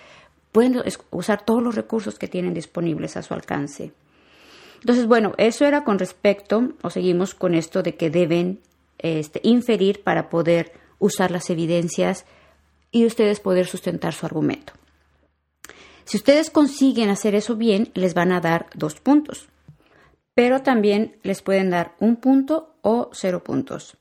pueden 0.51 0.83
usar 1.09 1.43
todos 1.43 1.63
los 1.63 1.75
recursos 1.75 2.19
que 2.19 2.27
tienen 2.27 2.53
disponibles 2.53 3.17
a 3.17 3.23
su 3.23 3.33
alcance. 3.33 3.91
Entonces, 4.81 5.07
bueno, 5.07 5.33
eso 5.37 5.65
era 5.65 5.83
con 5.83 5.97
respecto, 5.97 6.73
o 6.83 6.91
seguimos 6.91 7.33
con 7.33 7.55
esto 7.55 7.81
de 7.81 7.95
que 7.95 8.11
deben 8.11 8.59
este, 8.99 9.39
inferir 9.43 10.03
para 10.03 10.29
poder 10.29 10.71
usar 10.99 11.31
las 11.31 11.49
evidencias 11.49 12.25
y 12.91 13.05
ustedes 13.05 13.39
poder 13.39 13.67
sustentar 13.67 14.13
su 14.13 14.25
argumento. 14.25 14.73
Si 16.05 16.17
ustedes 16.17 16.49
consiguen 16.49 17.09
hacer 17.09 17.35
eso 17.35 17.55
bien, 17.55 17.91
les 17.93 18.13
van 18.13 18.31
a 18.31 18.39
dar 18.39 18.67
dos 18.73 18.95
puntos, 18.95 19.49
pero 20.33 20.61
también 20.61 21.17
les 21.23 21.41
pueden 21.41 21.69
dar 21.69 21.95
un 21.99 22.15
punto 22.15 22.77
o 22.81 23.09
cero 23.11 23.43
puntos. 23.43 23.97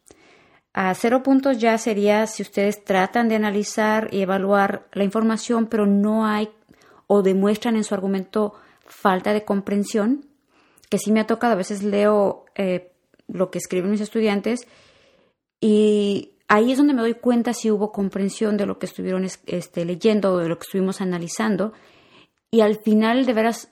A 0.72 0.94
cero 0.94 1.22
puntos 1.22 1.59
ya 1.59 1.79
sería 1.79 2.27
si 2.27 2.42
ustedes 2.42 2.85
tratan 2.85 3.29
de 3.29 3.35
analizar 3.35 4.09
y 4.12 4.20
evaluar 4.20 4.87
la 4.92 5.05
información, 5.05 5.66
pero 5.66 5.87
no 5.87 6.27
hay 6.27 6.51
o 7.07 7.22
demuestran 7.22 7.77
en 7.77 7.85
su 7.85 7.94
argumento 7.94 8.55
falta 8.85 9.33
de 9.33 9.44
comprensión, 9.44 10.27
que 10.88 10.99
sí 10.99 11.12
me 11.12 11.20
ha 11.20 11.27
tocado, 11.27 11.55
a 11.55 11.57
veces 11.57 11.83
leo 11.83 12.44
eh, 12.55 12.92
lo 13.27 13.51
que 13.51 13.59
escriben 13.59 13.90
mis 13.90 14.01
estudiantes 14.01 14.68
y 15.61 16.36
ahí 16.48 16.72
es 16.72 16.78
donde 16.78 16.94
me 16.94 17.02
doy 17.02 17.14
cuenta 17.14 17.52
si 17.54 17.70
hubo 17.70 17.92
comprensión 17.92 18.56
de 18.56 18.66
lo 18.66 18.78
que 18.78 18.87
estuvieron 18.87 19.26
este, 19.46 19.85
leyendo 19.85 20.32
o 20.32 20.38
de 20.38 20.48
lo 20.48 20.59
que 20.59 20.64
estuvimos 20.64 21.00
analizando. 21.00 21.72
y 22.50 22.61
al 22.61 22.76
final 22.76 23.26
de 23.26 23.32
veras 23.32 23.70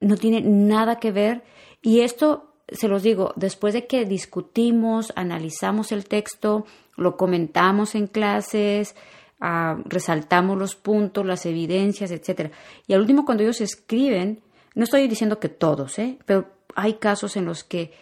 no 0.00 0.16
tiene 0.16 0.40
nada 0.40 1.00
que 1.00 1.10
ver 1.10 1.42
y 1.82 2.00
esto 2.00 2.56
se 2.68 2.88
los 2.88 3.02
digo, 3.02 3.32
después 3.36 3.74
de 3.74 3.86
que 3.86 4.04
discutimos, 4.04 5.12
analizamos 5.16 5.92
el 5.92 6.06
texto, 6.06 6.66
lo 6.96 7.16
comentamos 7.16 7.94
en 7.94 8.06
clases, 8.08 8.96
ah, 9.40 9.78
resaltamos 9.84 10.58
los 10.58 10.74
puntos, 10.74 11.24
las 11.24 11.46
evidencias, 11.46 12.10
etcétera. 12.10 12.50
Y 12.86 12.94
al 12.94 13.00
último, 13.00 13.24
cuando 13.24 13.44
ellos 13.44 13.60
escriben, 13.60 14.42
no 14.74 14.84
estoy 14.84 15.06
diciendo 15.06 15.38
que 15.38 15.48
todos, 15.48 15.98
¿eh? 15.98 16.18
pero 16.26 16.48
hay 16.74 16.94
casos 16.94 17.36
en 17.36 17.44
los 17.44 17.64
que 17.64 17.92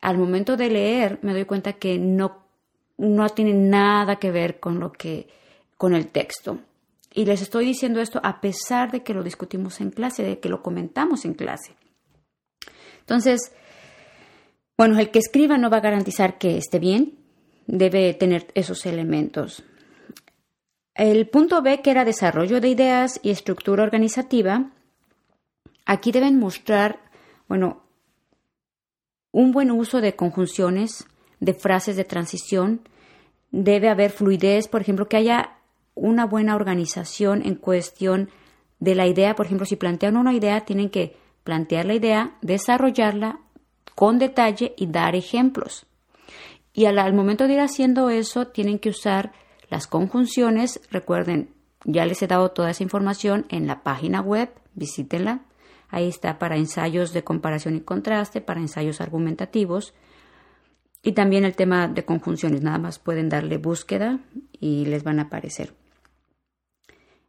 al 0.00 0.18
momento 0.18 0.56
de 0.56 0.70
leer 0.70 1.18
me 1.22 1.32
doy 1.32 1.44
cuenta 1.44 1.74
que 1.74 1.98
no, 1.98 2.43
no 2.96 3.28
tiene 3.30 3.52
nada 3.52 4.16
que 4.16 4.30
ver 4.30 4.60
con 4.60 4.78
lo 4.80 4.92
que, 4.92 5.28
con 5.76 5.94
el 5.94 6.08
texto. 6.08 6.58
Y 7.12 7.26
les 7.26 7.42
estoy 7.42 7.66
diciendo 7.66 8.00
esto 8.00 8.20
a 8.22 8.40
pesar 8.40 8.90
de 8.90 9.02
que 9.02 9.14
lo 9.14 9.22
discutimos 9.22 9.80
en 9.80 9.90
clase, 9.90 10.22
de 10.22 10.40
que 10.40 10.48
lo 10.48 10.62
comentamos 10.62 11.24
en 11.24 11.34
clase. 11.34 11.74
Entonces, 13.00 13.52
bueno, 14.76 14.98
el 14.98 15.10
que 15.10 15.20
escriba 15.20 15.56
no 15.56 15.70
va 15.70 15.76
a 15.76 15.82
garantizar 15.82 16.38
que 16.38 16.56
esté 16.56 16.78
bien, 16.78 17.18
debe 17.66 18.14
tener 18.14 18.48
esos 18.54 18.86
elementos. 18.86 19.62
El 20.94 21.28
punto 21.28 21.62
B, 21.62 21.82
que 21.82 21.90
era 21.90 22.04
desarrollo 22.04 22.60
de 22.60 22.68
ideas 22.68 23.20
y 23.22 23.30
estructura 23.30 23.82
organizativa, 23.82 24.70
aquí 25.86 26.12
deben 26.12 26.38
mostrar, 26.38 27.00
bueno, 27.48 27.82
un 29.32 29.52
buen 29.52 29.70
uso 29.70 30.00
de 30.00 30.14
conjunciones, 30.14 31.06
de 31.44 31.54
frases 31.54 31.96
de 31.96 32.04
transición, 32.04 32.80
debe 33.50 33.88
haber 33.88 34.10
fluidez, 34.10 34.66
por 34.68 34.80
ejemplo, 34.80 35.08
que 35.08 35.18
haya 35.18 35.58
una 35.94 36.24
buena 36.26 36.56
organización 36.56 37.42
en 37.44 37.54
cuestión 37.54 38.30
de 38.80 38.94
la 38.94 39.06
idea. 39.06 39.34
Por 39.34 39.46
ejemplo, 39.46 39.66
si 39.66 39.76
plantean 39.76 40.16
una 40.16 40.32
idea, 40.32 40.62
tienen 40.62 40.90
que 40.90 41.16
plantear 41.44 41.84
la 41.84 41.94
idea, 41.94 42.36
desarrollarla 42.40 43.40
con 43.94 44.18
detalle 44.18 44.74
y 44.76 44.86
dar 44.86 45.14
ejemplos. 45.14 45.86
Y 46.72 46.86
al, 46.86 47.14
momento 47.14 47.46
de 47.46 47.54
ir 47.54 47.60
haciendo 47.60 48.10
eso, 48.10 48.48
tienen 48.48 48.78
que 48.78 48.88
usar 48.88 49.32
las 49.68 49.86
conjunciones. 49.86 50.80
Recuerden, 50.90 51.50
ya 51.84 52.06
les 52.06 52.22
he 52.22 52.26
dado 52.26 52.50
toda 52.50 52.70
esa 52.70 52.82
información 52.82 53.46
en 53.50 53.66
la 53.66 53.82
página 53.82 54.20
web, 54.20 54.50
visítenla. 54.74 55.42
Ahí 55.90 56.08
está 56.08 56.38
para 56.38 56.56
ensayos 56.56 57.12
de 57.12 57.22
comparación 57.22 57.76
y 57.76 57.80
contraste, 57.82 58.40
para 58.40 58.60
ensayos 58.60 59.00
argumentativos. 59.00 59.94
Y 61.04 61.12
también 61.12 61.44
el 61.44 61.54
tema 61.54 61.86
de 61.86 62.04
conjunciones, 62.06 62.62
nada 62.62 62.78
más 62.78 62.98
pueden 62.98 63.28
darle 63.28 63.58
búsqueda 63.58 64.20
y 64.58 64.86
les 64.86 65.04
van 65.04 65.18
a 65.18 65.24
aparecer. 65.24 65.74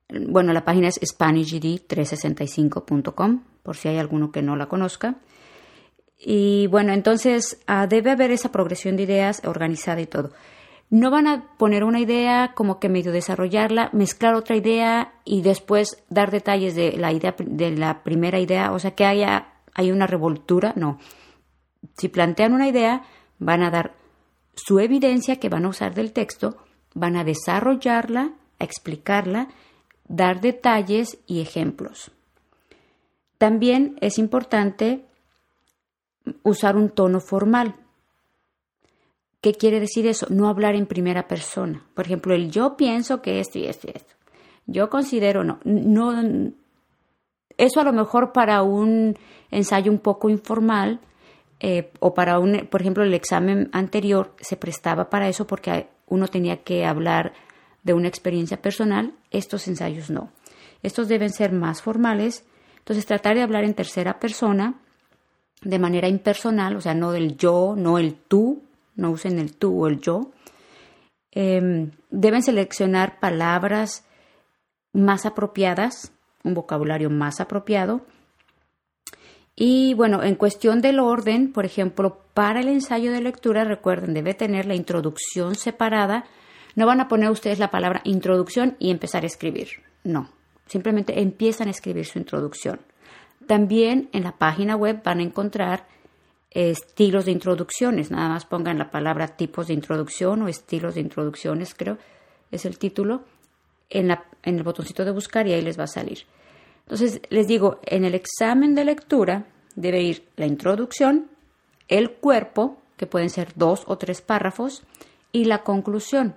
Bueno, 0.09 0.53
la 0.53 0.63
página 0.63 0.87
es 0.87 0.97
SpanishGD365.com, 1.01 3.43
por 3.63 3.75
si 3.75 3.89
hay 3.89 3.97
alguno 3.97 4.31
que 4.31 4.41
no 4.41 4.55
la 4.55 4.67
conozca. 4.67 5.15
Y 6.17 6.67
bueno, 6.67 6.93
entonces 6.93 7.61
ah, 7.67 7.85
debe 7.87 8.11
haber 8.11 8.31
esa 8.31 8.49
progresión 8.49 8.95
de 8.95 9.03
ideas 9.03 9.41
organizada 9.43 9.99
y 9.99 10.05
todo. 10.05 10.31
No 10.89 11.11
van 11.11 11.27
a 11.27 11.57
poner 11.57 11.83
una 11.83 11.99
idea 11.99 12.53
como 12.55 12.79
que 12.79 12.87
medio 12.87 13.11
desarrollarla, 13.11 13.89
mezclar 13.91 14.35
otra 14.35 14.55
idea 14.55 15.15
y 15.25 15.41
después 15.41 16.01
dar 16.09 16.31
detalles 16.31 16.75
de 16.75 16.93
la 16.93 17.11
idea 17.11 17.35
de 17.37 17.71
la 17.71 18.03
primera 18.03 18.39
idea, 18.39 18.71
o 18.71 18.79
sea 18.79 18.91
que 18.91 19.03
haya 19.03 19.49
hay 19.73 19.91
una 19.91 20.07
revoltura, 20.07 20.71
no. 20.77 20.97
Si 21.97 22.07
plantean 22.07 22.53
una 22.53 22.69
idea, 22.69 23.03
van 23.39 23.63
a 23.63 23.71
dar 23.71 23.95
su 24.55 24.79
evidencia 24.79 25.37
que 25.37 25.49
van 25.49 25.65
a 25.65 25.69
usar 25.69 25.93
del 25.93 26.13
texto, 26.13 26.57
van 26.93 27.17
a 27.17 27.23
desarrollarla, 27.23 28.33
a 28.59 28.63
explicarla, 28.63 29.49
dar 30.07 30.41
detalles 30.41 31.17
y 31.27 31.41
ejemplos. 31.41 32.11
También 33.37 33.97
es 34.01 34.17
importante 34.17 35.05
usar 36.43 36.77
un 36.77 36.89
tono 36.89 37.19
formal. 37.19 37.75
¿Qué 39.41 39.53
quiere 39.53 39.79
decir 39.79 40.07
eso? 40.07 40.27
No 40.29 40.47
hablar 40.47 40.75
en 40.75 40.87
primera 40.87 41.27
persona. 41.27 41.85
Por 41.93 42.05
ejemplo, 42.05 42.33
el 42.33 42.49
yo 42.49 42.77
pienso 42.77 43.21
que 43.21 43.39
esto 43.39 43.59
y 43.59 43.65
esto 43.65 43.87
y 43.87 43.91
esto. 43.95 44.15
Yo 44.65 44.89
considero 44.89 45.43
no. 45.43 45.59
no 45.63 46.13
eso 47.57 47.79
a 47.79 47.83
lo 47.83 47.93
mejor 47.93 48.33
para 48.33 48.63
un 48.63 49.17
ensayo 49.51 49.91
un 49.91 49.99
poco 49.99 50.29
informal 50.29 50.99
eh, 51.59 51.91
o 51.99 52.13
para 52.13 52.39
un, 52.39 52.67
por 52.69 52.81
ejemplo, 52.81 53.03
el 53.03 53.13
examen 53.13 53.69
anterior 53.71 54.35
se 54.39 54.57
prestaba 54.57 55.09
para 55.09 55.29
eso 55.29 55.47
porque 55.47 55.87
uno 56.07 56.27
tenía 56.27 56.63
que 56.63 56.85
hablar 56.85 57.33
de 57.83 57.93
una 57.93 58.07
experiencia 58.07 58.61
personal. 58.61 59.13
Estos 59.31 59.67
ensayos 59.67 60.09
no. 60.09 60.31
Estos 60.83 61.07
deben 61.07 61.31
ser 61.31 61.51
más 61.51 61.81
formales. 61.81 62.45
Entonces, 62.79 63.05
tratar 63.05 63.35
de 63.35 63.41
hablar 63.41 63.63
en 63.63 63.73
tercera 63.73 64.19
persona 64.19 64.75
de 65.61 65.79
manera 65.79 66.07
impersonal, 66.07 66.75
o 66.75 66.81
sea, 66.81 66.93
no 66.93 67.11
del 67.11 67.37
yo, 67.37 67.73
no 67.75 67.97
el 67.97 68.13
tú, 68.15 68.63
no 68.95 69.09
usen 69.11 69.39
el 69.39 69.55
tú 69.55 69.83
o 69.83 69.87
el 69.87 69.99
yo. 69.99 70.31
Em, 71.31 71.91
deben 72.11 72.43
seleccionar 72.43 73.19
palabras 73.19 74.05
más 74.93 75.25
apropiadas, 75.25 76.11
un 76.43 76.53
vocabulario 76.53 77.09
más 77.09 77.41
apropiado. 77.41 78.05
Y 79.55 79.93
bueno, 79.93 80.21
en 80.23 80.35
cuestión 80.35 80.81
del 80.81 80.99
orden, 80.99 81.53
por 81.53 81.65
ejemplo, 81.65 82.19
para 82.33 82.59
el 82.59 82.67
ensayo 82.67 83.11
de 83.11 83.21
lectura, 83.21 83.63
recuerden, 83.63 84.13
debe 84.13 84.33
tener 84.33 84.65
la 84.65 84.75
introducción 84.75 85.55
separada. 85.55 86.25
No 86.75 86.85
van 86.85 86.99
a 86.99 87.07
poner 87.07 87.29
ustedes 87.29 87.59
la 87.59 87.71
palabra 87.71 88.01
introducción 88.03 88.75
y 88.79 88.91
empezar 88.91 89.23
a 89.23 89.27
escribir. 89.27 89.69
No, 90.03 90.29
simplemente 90.67 91.21
empiezan 91.21 91.69
a 91.69 91.71
escribir 91.71 92.05
su 92.05 92.19
introducción. 92.19 92.81
También 93.47 94.09
en 94.11 94.23
la 94.23 94.33
página 94.33 94.75
web 94.75 95.01
van 95.03 95.19
a 95.19 95.23
encontrar 95.23 95.85
estilos 96.51 97.25
de 97.25 97.31
introducciones. 97.31 98.11
Nada 98.11 98.29
más 98.29 98.45
pongan 98.45 98.77
la 98.77 98.91
palabra 98.91 99.27
tipos 99.27 99.67
de 99.67 99.73
introducción 99.73 100.41
o 100.41 100.47
estilos 100.49 100.95
de 100.95 101.01
introducciones, 101.01 101.75
creo, 101.75 101.97
es 102.51 102.65
el 102.65 102.77
título, 102.77 103.23
en, 103.89 104.07
la, 104.07 104.25
en 104.43 104.57
el 104.57 104.63
botoncito 104.63 105.05
de 105.05 105.11
buscar 105.11 105.47
y 105.47 105.53
ahí 105.53 105.61
les 105.61 105.79
va 105.79 105.83
a 105.83 105.87
salir. 105.87 106.19
Entonces, 106.85 107.21
les 107.29 107.47
digo, 107.47 107.79
en 107.83 108.05
el 108.05 108.13
examen 108.13 108.75
de 108.75 108.85
lectura 108.85 109.45
debe 109.75 110.01
ir 110.01 110.27
la 110.35 110.45
introducción, 110.45 111.27
el 111.87 112.11
cuerpo, 112.11 112.77
que 112.97 113.07
pueden 113.07 113.29
ser 113.29 113.53
dos 113.55 113.83
o 113.87 113.97
tres 113.97 114.21
párrafos, 114.21 114.83
y 115.31 115.45
la 115.45 115.63
conclusión. 115.63 116.35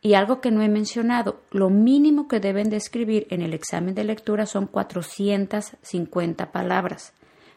Y 0.00 0.14
algo 0.14 0.40
que 0.40 0.50
no 0.50 0.62
he 0.62 0.68
mencionado, 0.68 1.40
lo 1.52 1.70
mínimo 1.70 2.26
que 2.26 2.40
deben 2.40 2.70
de 2.70 2.76
escribir 2.76 3.26
en 3.30 3.40
el 3.40 3.54
examen 3.54 3.94
de 3.94 4.02
lectura 4.02 4.46
son 4.46 4.66
450 4.66 6.50
palabras, 6.50 7.12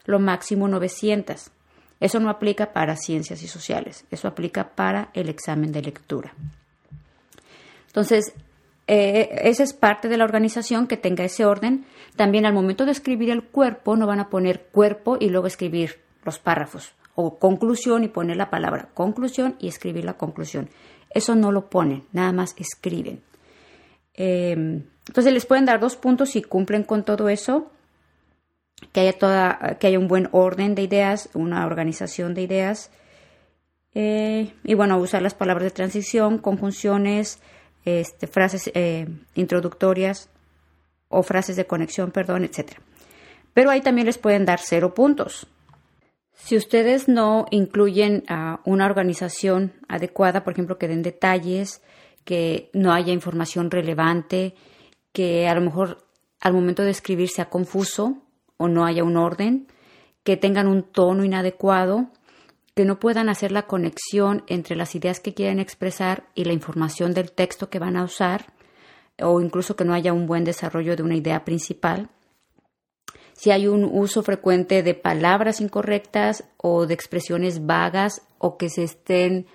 lo 0.05 0.19
máximo 0.19 0.67
900. 0.67 1.49
Eso 1.99 2.19
no 2.19 2.29
aplica 2.29 2.71
para 2.71 2.97
ciencias 2.97 3.41
y 3.41 3.47
sociales, 3.47 4.05
eso 4.11 4.27
aplica 4.27 4.75
para 4.75 5.09
el 5.13 5.29
examen 5.29 5.71
de 5.71 5.81
lectura. 5.81 6.35
Entonces, 7.87 8.33
eh, 8.87 9.39
esa 9.43 9.63
es 9.63 9.73
parte 9.73 10.07
de 10.07 10.17
la 10.17 10.25
organización 10.25 10.85
que 10.85 10.97
tenga 10.97 11.23
ese 11.23 11.45
orden. 11.45 11.85
También 12.15 12.45
al 12.45 12.53
momento 12.53 12.85
de 12.85 12.91
escribir 12.91 13.29
el 13.29 13.43
cuerpo 13.43 13.97
no 13.97 14.07
van 14.07 14.19
a 14.19 14.29
poner 14.29 14.67
cuerpo 14.71 15.17
y 15.19 15.29
luego 15.29 15.47
escribir 15.47 15.99
los 16.23 16.39
párrafos 16.39 16.93
o 17.13 17.39
conclusión 17.39 18.03
y 18.03 18.07
poner 18.07 18.37
la 18.37 18.49
palabra 18.49 18.89
conclusión 18.93 19.55
y 19.59 19.67
escribir 19.67 20.05
la 20.05 20.13
conclusión. 20.13 20.69
Eso 21.09 21.35
no 21.35 21.51
lo 21.51 21.69
ponen, 21.69 22.03
nada 22.11 22.31
más 22.31 22.55
escriben. 22.57 23.21
Em, 24.13 24.83
entonces 25.07 25.33
les 25.33 25.45
pueden 25.45 25.65
dar 25.65 25.79
dos 25.79 25.95
puntos 25.97 26.31
si 26.31 26.41
cumplen 26.41 26.83
con 26.83 27.03
todo 27.03 27.29
eso, 27.29 27.71
que 28.91 29.01
haya, 29.01 29.13
toda, 29.13 29.77
que 29.79 29.87
haya 29.87 29.99
un 29.99 30.07
buen 30.07 30.29
orden 30.31 30.75
de 30.75 30.83
ideas, 30.83 31.29
una 31.33 31.65
organización 31.65 32.33
de 32.33 32.41
ideas. 32.41 32.91
Eh, 33.93 34.53
y 34.63 34.73
bueno, 34.73 34.97
usar 34.97 35.21
las 35.21 35.33
palabras 35.33 35.63
de 35.63 35.71
transición, 35.71 36.37
conjunciones, 36.37 37.39
este, 37.85 38.27
frases 38.27 38.69
eh, 38.73 39.07
introductorias 39.35 40.29
o 41.09 41.23
frases 41.23 41.55
de 41.55 41.67
conexión, 41.67 42.11
perdón, 42.11 42.43
etc. 42.43 42.73
Pero 43.53 43.69
ahí 43.69 43.81
también 43.81 44.07
les 44.07 44.17
pueden 44.17 44.45
dar 44.45 44.59
cero 44.59 44.93
puntos. 44.93 45.47
Si 46.33 46.57
ustedes 46.57 47.07
no 47.07 47.45
incluyen 47.49 48.23
una 48.65 48.85
organización 48.85 49.73
adecuada, 49.87 50.43
por 50.43 50.53
ejemplo, 50.53 50.77
que 50.77 50.87
den 50.87 51.01
detalles, 51.01 51.81
que 52.25 52.69
no 52.73 52.93
haya 52.93 53.13
información 53.13 53.71
relevante, 53.71 54.55
que 55.13 55.47
a 55.47 55.55
lo 55.55 55.61
mejor 55.61 56.05
al 56.41 56.53
momento 56.53 56.83
de 56.83 56.89
escribir 56.91 57.29
sea 57.29 57.49
confuso 57.49 58.21
o 58.57 58.67
no 58.67 58.85
haya 58.85 59.03
un 59.03 59.15
orden, 59.15 59.67
que 60.23 60.37
tengan 60.37 60.67
un 60.67 60.83
tono 60.83 61.23
inadecuado, 61.23 62.09
que 62.75 62.83
no 62.83 62.99
puedan 62.99 63.29
hacer 63.29 63.51
la 63.51 63.67
conexión 63.67 64.43
entre 64.47 64.75
las 64.75 64.95
ideas 64.95 65.21
que 65.21 65.33
quieren 65.33 65.59
expresar 65.59 66.25
y 66.35 66.43
la 66.43 66.53
información 66.53 67.13
del 67.13 67.31
texto 67.31 67.69
que 67.69 67.79
van 67.79 67.95
a 67.95 68.03
usar, 68.03 68.53
o 69.21 69.41
incluso 69.41 69.75
que 69.75 69.85
no 69.85 69.93
haya 69.93 70.13
un 70.13 70.27
buen 70.27 70.43
desarrollo 70.43 70.95
de 70.95 71.03
una 71.03 71.15
idea 71.15 71.45
principal, 71.45 72.09
si 73.33 73.51
hay 73.51 73.67
un 73.67 73.83
uso 73.83 74.23
frecuente 74.23 74.81
de 74.81 74.93
palabras 74.93 75.59
incorrectas 75.59 76.45
o 76.57 76.85
de 76.85 76.93
expresiones 76.93 77.65
vagas 77.65 78.21
o 78.37 78.57
que 78.57 78.69
se 78.69 78.83
estén 78.83 79.47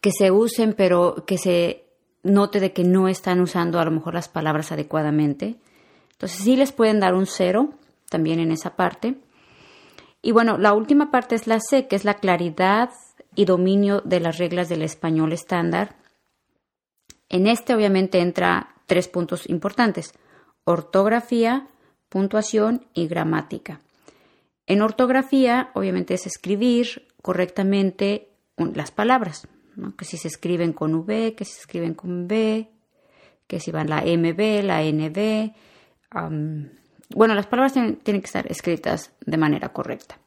que 0.00 0.10
se 0.12 0.30
usen 0.30 0.74
pero 0.74 1.24
que 1.26 1.38
se 1.38 1.84
note 2.22 2.60
de 2.60 2.72
que 2.72 2.84
no 2.84 3.08
están 3.08 3.40
usando 3.40 3.78
a 3.78 3.84
lo 3.84 3.90
mejor 3.90 4.14
las 4.14 4.28
palabras 4.28 4.72
adecuadamente. 4.72 5.56
Entonces 6.12 6.40
sí 6.42 6.56
les 6.56 6.72
pueden 6.72 7.00
dar 7.00 7.14
un 7.14 7.26
cero 7.26 7.70
también 8.10 8.40
en 8.40 8.50
esa 8.50 8.76
parte. 8.76 9.16
Y 10.20 10.32
bueno, 10.32 10.58
la 10.58 10.72
última 10.72 11.10
parte 11.10 11.36
es 11.36 11.46
la 11.46 11.60
C, 11.60 11.86
que 11.86 11.96
es 11.96 12.04
la 12.04 12.14
claridad 12.14 12.90
y 13.34 13.44
dominio 13.44 14.00
de 14.00 14.20
las 14.20 14.38
reglas 14.38 14.68
del 14.68 14.82
español 14.82 15.32
estándar. 15.32 15.96
En 17.28 17.46
este 17.46 17.74
obviamente 17.74 18.20
entra 18.20 18.74
tres 18.86 19.08
puntos 19.08 19.48
importantes, 19.48 20.12
ortografía, 20.64 21.68
puntuación 22.08 22.86
y 22.94 23.06
gramática. 23.06 23.80
En 24.66 24.82
ortografía 24.82 25.70
obviamente 25.74 26.14
es 26.14 26.26
escribir 26.26 27.08
correctamente 27.22 28.30
las 28.56 28.90
palabras, 28.90 29.48
que 29.96 30.04
si 30.04 30.16
se 30.16 30.28
escriben 30.28 30.72
con 30.72 30.94
V, 30.94 31.34
que 31.34 31.44
si 31.44 31.52
se 31.52 31.60
escriben 31.60 31.94
con 31.94 32.28
B, 32.28 32.70
que 33.46 33.60
si 33.60 33.70
van 33.70 33.88
la 33.88 34.02
MB, 34.02 34.62
la 34.62 34.82
NB. 34.82 35.52
bueno, 37.14 37.34
las 37.34 37.46
palabras 37.46 37.72
tienen, 37.72 37.96
que 38.02 38.26
estar 38.26 38.50
escritas 38.50 39.12
de 39.24 39.36
manera 39.36 39.70
correcta. 39.70 40.18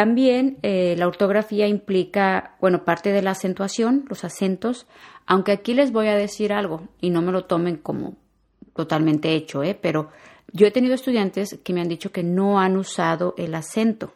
También 0.00 0.56
eh, 0.62 0.94
la 0.96 1.06
ortografía 1.06 1.68
implica, 1.68 2.56
bueno, 2.58 2.86
parte 2.86 3.12
de 3.12 3.20
la 3.20 3.32
acentuación, 3.32 4.06
los 4.08 4.24
acentos, 4.24 4.86
aunque 5.26 5.52
aquí 5.52 5.74
les 5.74 5.92
voy 5.92 6.08
a 6.08 6.14
decir 6.14 6.54
algo 6.54 6.88
y 7.02 7.10
no 7.10 7.20
me 7.20 7.32
lo 7.32 7.44
tomen 7.44 7.76
como 7.76 8.16
totalmente 8.74 9.34
hecho, 9.34 9.62
¿eh? 9.62 9.78
pero 9.78 10.08
yo 10.54 10.66
he 10.66 10.70
tenido 10.70 10.94
estudiantes 10.94 11.58
que 11.62 11.74
me 11.74 11.82
han 11.82 11.88
dicho 11.88 12.12
que 12.12 12.22
no 12.22 12.58
han 12.58 12.78
usado 12.78 13.34
el 13.36 13.54
acento, 13.54 14.14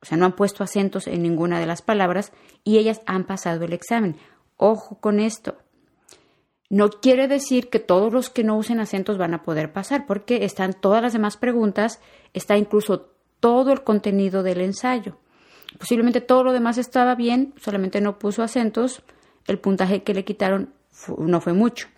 o 0.00 0.06
sea, 0.06 0.16
no 0.16 0.26
han 0.26 0.36
puesto 0.36 0.62
acentos 0.62 1.08
en 1.08 1.24
ninguna 1.24 1.58
de 1.58 1.66
las 1.66 1.82
palabras 1.82 2.32
y 2.62 2.78
ellas 2.78 3.00
han 3.04 3.24
pasado 3.24 3.64
el 3.64 3.72
examen. 3.72 4.14
Ojo 4.56 5.00
con 5.00 5.18
esto. 5.18 5.56
No 6.70 6.88
quiere 6.88 7.26
decir 7.26 7.68
que 7.68 7.80
todos 7.80 8.12
los 8.12 8.30
que 8.30 8.44
no 8.44 8.56
usen 8.56 8.78
acentos 8.78 9.18
van 9.18 9.34
a 9.34 9.42
poder 9.42 9.72
pasar, 9.72 10.06
porque 10.06 10.44
están 10.44 10.72
todas 10.72 11.02
las 11.02 11.14
demás 11.14 11.36
preguntas, 11.36 12.00
está 12.32 12.56
incluso 12.56 13.15
todo 13.40 13.72
el 13.72 13.82
contenido 13.82 14.42
del 14.42 14.60
ensayo. 14.60 15.18
Posiblemente 15.78 16.20
todo 16.20 16.44
lo 16.44 16.52
demás 16.52 16.78
estaba 16.78 17.14
bien, 17.14 17.52
solamente 17.60 18.00
no 18.00 18.18
puso 18.18 18.42
acentos, 18.42 19.02
el 19.46 19.58
puntaje 19.58 20.02
que 20.02 20.14
le 20.14 20.24
quitaron 20.24 20.72
no 21.18 21.40
fue 21.40 21.52
mucho. 21.52 21.88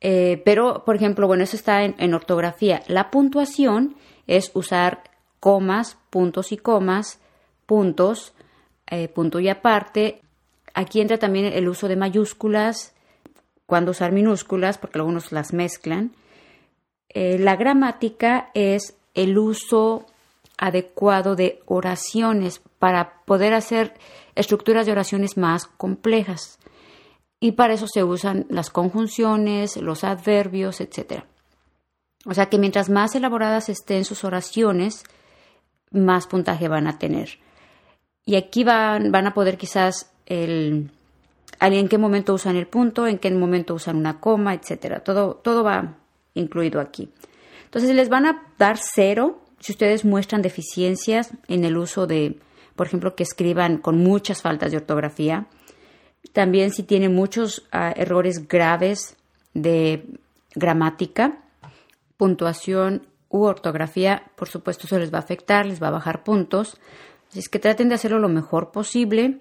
Eh, 0.00 0.42
pero, 0.44 0.84
por 0.84 0.96
ejemplo, 0.96 1.26
bueno, 1.26 1.44
eso 1.44 1.56
está 1.56 1.82
en, 1.84 2.14
ortografía. 2.14 2.82
La 2.86 3.10
puntuación 3.10 3.96
es 4.26 4.50
usar 4.54 5.04
comas, 5.40 5.98
puntos 6.10 6.52
y 6.52 6.56
comas, 6.56 7.20
puntos, 7.66 8.34
eh, 8.90 9.08
punto 9.08 9.40
y 9.40 9.48
aparte. 9.48 10.20
Aquí 10.74 11.00
entra 11.00 11.18
también 11.18 11.46
el 11.46 11.68
uso 11.68 11.88
de 11.88 11.96
mayúsculas, 11.96 12.94
cuando 13.64 13.92
usar 13.92 14.12
minúsculas, 14.12 14.78
porque 14.78 14.98
algunos 14.98 15.32
las 15.32 15.52
mezclan. 15.52 16.12
Eh, 17.08 17.38
la 17.38 17.56
gramática 17.56 18.50
es 18.54 18.96
el 19.16 19.36
uso 19.38 20.06
adecuado 20.58 21.34
de 21.34 21.60
oraciones 21.66 22.62
para 22.78 23.22
poder 23.24 23.54
hacer 23.54 23.94
estructuras 24.34 24.86
de 24.86 24.92
oraciones 24.92 25.36
más 25.36 25.66
complejas. 25.66 26.58
Y 27.40 27.52
para 27.52 27.74
eso 27.74 27.86
se 27.88 28.04
usan 28.04 28.46
las 28.48 28.70
conjunciones, 28.70 29.76
los 29.78 30.04
adverbios, 30.04 30.80
etc. 30.80 31.24
O 32.24 32.34
sea 32.34 32.46
que 32.46 32.58
mientras 32.58 32.88
más 32.88 33.14
elaboradas 33.14 33.68
estén 33.68 34.04
sus 34.04 34.24
oraciones, 34.24 35.02
más 35.90 36.26
puntaje 36.26 36.68
van 36.68 36.86
a 36.86 36.98
tener. 36.98 37.38
Y 38.24 38.36
aquí 38.36 38.64
van, 38.64 39.12
van 39.12 39.26
a 39.26 39.34
poder 39.34 39.56
quizás 39.56 40.12
el, 40.26 40.90
en 41.60 41.88
qué 41.88 41.98
momento 41.98 42.34
usan 42.34 42.56
el 42.56 42.66
punto, 42.66 43.06
en 43.06 43.18
qué 43.18 43.30
momento 43.30 43.74
usan 43.74 43.96
una 43.96 44.20
coma, 44.20 44.54
etcétera. 44.54 45.00
Todo, 45.00 45.34
todo 45.36 45.62
va 45.62 45.96
incluido 46.34 46.80
aquí. 46.80 47.10
Entonces 47.66 47.94
les 47.94 48.08
van 48.08 48.26
a 48.26 48.42
dar 48.58 48.78
cero 48.78 49.42
si 49.60 49.72
ustedes 49.72 50.04
muestran 50.04 50.42
deficiencias 50.42 51.30
en 51.46 51.64
el 51.64 51.76
uso 51.76 52.06
de, 52.06 52.38
por 52.74 52.86
ejemplo, 52.86 53.14
que 53.14 53.22
escriban 53.22 53.78
con 53.78 53.98
muchas 53.98 54.42
faltas 54.42 54.70
de 54.70 54.78
ortografía. 54.78 55.46
También 56.32 56.72
si 56.72 56.82
tienen 56.82 57.14
muchos 57.14 57.66
ah, 57.70 57.92
errores 57.94 58.48
graves 58.48 59.16
de 59.54 60.06
gramática, 60.54 61.38
puntuación 62.16 63.06
u 63.28 63.44
ortografía, 63.44 64.30
por 64.36 64.48
supuesto 64.48 64.86
eso 64.86 64.98
les 64.98 65.12
va 65.12 65.18
a 65.18 65.22
afectar, 65.22 65.66
les 65.66 65.82
va 65.82 65.88
a 65.88 65.92
bajar 65.92 66.24
puntos. 66.24 66.78
Así 67.28 67.40
es 67.40 67.48
que 67.48 67.58
traten 67.58 67.88
de 67.88 67.94
hacerlo 67.94 68.18
lo 68.18 68.28
mejor 68.28 68.70
posible 68.72 69.40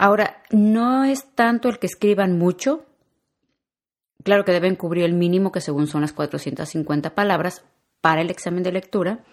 Ahora, 0.00 0.42
no 0.50 1.04
es 1.04 1.26
tanto 1.34 1.68
el 1.68 1.78
que 1.78 1.86
escriban 1.86 2.38
mucho, 2.38 2.86
claro 4.22 4.44
que 4.44 4.52
deben 4.52 4.76
cubrir 4.76 5.04
el 5.04 5.14
mínimo 5.14 5.52
que 5.52 5.60
según 5.60 5.86
son 5.86 6.02
las 6.02 6.12
450 6.12 7.14
palabras 7.14 7.64
para 8.00 8.20
el 8.20 8.30
examen 8.30 8.62
de 8.62 8.72
lectura, 8.72 9.24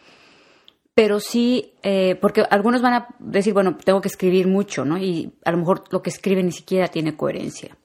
pero 0.94 1.20
sí, 1.20 1.74
eh, 1.84 2.16
porque 2.16 2.44
algunos 2.50 2.82
van 2.82 2.94
a 2.94 3.08
decir, 3.20 3.54
bueno, 3.54 3.78
tengo 3.78 4.02
que 4.02 4.08
escribir 4.08 4.48
mucho, 4.48 4.84
¿no? 4.84 4.98
Y 4.98 5.34
a 5.46 5.52
lo 5.52 5.60
mejor 5.60 5.84
lo 5.92 6.02
que 6.02 6.10
escriben 6.10 6.48
ni 6.48 6.52
siquiera 6.52 6.88
tiene 6.88 7.16
coherencia 7.16 7.78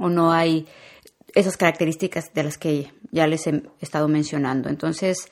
o 0.00 0.08
no 0.08 0.32
hay 0.32 0.66
esas 1.34 1.56
características 1.56 2.32
de 2.32 2.42
las 2.42 2.58
que 2.58 2.92
ya 3.10 3.26
les 3.26 3.46
he 3.46 3.62
estado 3.80 4.08
mencionando. 4.08 4.68
Entonces, 4.68 5.30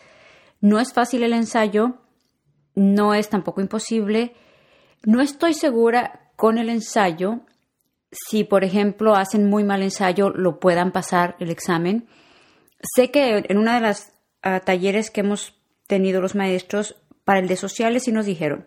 no 0.60 0.78
es 0.78 0.92
fácil 0.92 1.22
el 1.22 1.32
ensayo, 1.32 1.98
no 2.74 3.14
es 3.14 3.28
tampoco 3.28 3.60
imposible. 3.60 4.34
No 5.04 5.20
estoy 5.20 5.54
segura 5.54 6.32
con 6.36 6.58
el 6.58 6.68
ensayo, 6.68 7.40
si 8.28 8.44
por 8.44 8.64
ejemplo 8.64 9.14
hacen 9.14 9.48
muy 9.48 9.64
mal 9.64 9.82
ensayo, 9.82 10.30
lo 10.30 10.58
puedan 10.58 10.92
pasar 10.92 11.36
el 11.38 11.50
examen. 11.50 12.08
Sé 12.94 13.10
que 13.10 13.44
en 13.48 13.58
una 13.58 13.74
de 13.74 13.80
las 13.80 14.12
ah, 14.42 14.60
talleres 14.60 15.10
que 15.10 15.20
hemos 15.20 15.54
tenido 15.86 16.20
los 16.20 16.34
maestros, 16.34 16.96
para 17.24 17.40
el 17.40 17.48
de 17.48 17.56
sociales 17.56 18.04
sí 18.04 18.12
nos 18.12 18.26
dijeron 18.26 18.66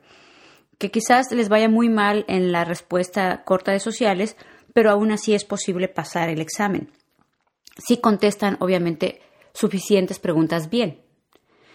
que 0.79 0.91
quizás 0.91 1.31
les 1.31 1.49
vaya 1.49 1.69
muy 1.69 1.89
mal 1.89 2.25
en 2.27 2.51
la 2.51 2.63
respuesta 2.63 3.43
corta 3.43 3.73
de 3.73 3.79
sociales, 3.79 4.37
pero 4.73 4.89
aún 4.89 5.11
así 5.11 5.33
es 5.35 5.43
posible 5.43 5.89
pasar 5.89 6.29
el 6.29 6.39
examen. 6.39 6.89
Si 7.77 7.97
contestan, 7.97 8.57
obviamente, 8.61 9.21
suficientes 9.53 10.19
preguntas 10.19 10.69
bien. 10.69 11.01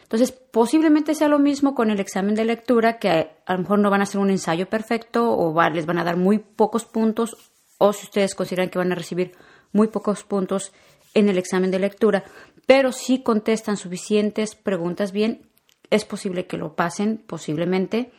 Entonces, 0.03 0.33
posiblemente 0.33 1.15
sea 1.15 1.29
lo 1.29 1.39
mismo 1.39 1.75
con 1.75 1.91
el 1.91 2.01
examen 2.01 2.35
de 2.35 2.45
lectura, 2.45 2.99
que 2.99 3.31
a, 3.45 3.53
lo 3.53 3.59
mejor 3.59 3.79
no 3.79 3.91
van 3.91 4.01
a 4.01 4.05
hacer 4.05 4.21
un 4.21 4.31
ensayo 4.31 4.69
perfecto 4.69 5.31
o 5.33 5.61
les 5.71 5.87
van 5.87 5.99
a 5.99 6.05
dar 6.05 6.17
muy 6.17 6.39
pocos 6.39 6.87
puntos, 6.87 7.37
o 7.79 7.93
si 7.93 8.05
ustedes 8.05 8.35
consideran 8.35 8.71
que 8.71 8.79
van 8.79 8.93
a 8.93 8.97
recibir 8.97 9.33
muy 9.73 9.89
pocos 9.89 10.25
puntos 10.25 10.73
en 11.15 11.29
el 11.29 11.39
examen 11.39 11.71
de 11.71 11.79
lectura, 11.79 12.25
pero 12.67 12.93
si 12.93 13.23
contestan 13.23 13.77
suficientes 13.77 14.55
preguntas 14.55 15.13
bien, 15.13 15.49
es 15.91 16.05
posible 16.05 16.47
que 16.47 16.57
lo 16.57 16.75
pasen, 16.75 17.19
posiblemente. 17.19 18.11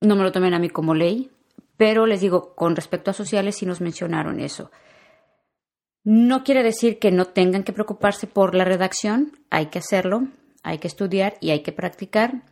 No 0.00 0.16
me 0.16 0.22
lo 0.22 0.32
tomen 0.32 0.54
a 0.54 0.58
mí 0.58 0.68
como 0.68 0.94
ley, 0.94 1.30
pero 1.76 2.06
les 2.06 2.20
digo, 2.20 2.54
con 2.54 2.76
respecto 2.76 3.10
a 3.10 3.14
sociales 3.14 3.56
sí 3.56 3.66
nos 3.66 3.80
mencionaron 3.80 4.40
eso. 4.40 4.70
No 6.04 6.44
quiere 6.44 6.62
decir 6.62 6.98
que 6.98 7.10
no 7.10 7.24
tengan 7.24 7.64
que 7.64 7.72
preocuparse 7.72 8.26
por 8.26 8.54
la 8.54 8.64
redacción, 8.64 9.32
hay 9.50 9.66
que 9.66 9.78
hacerlo, 9.78 10.28
hay 10.62 10.78
que 10.78 10.88
estudiar 10.88 11.36
y 11.40 11.50
hay 11.50 11.60
que 11.60 11.72
practicar. 11.72 12.42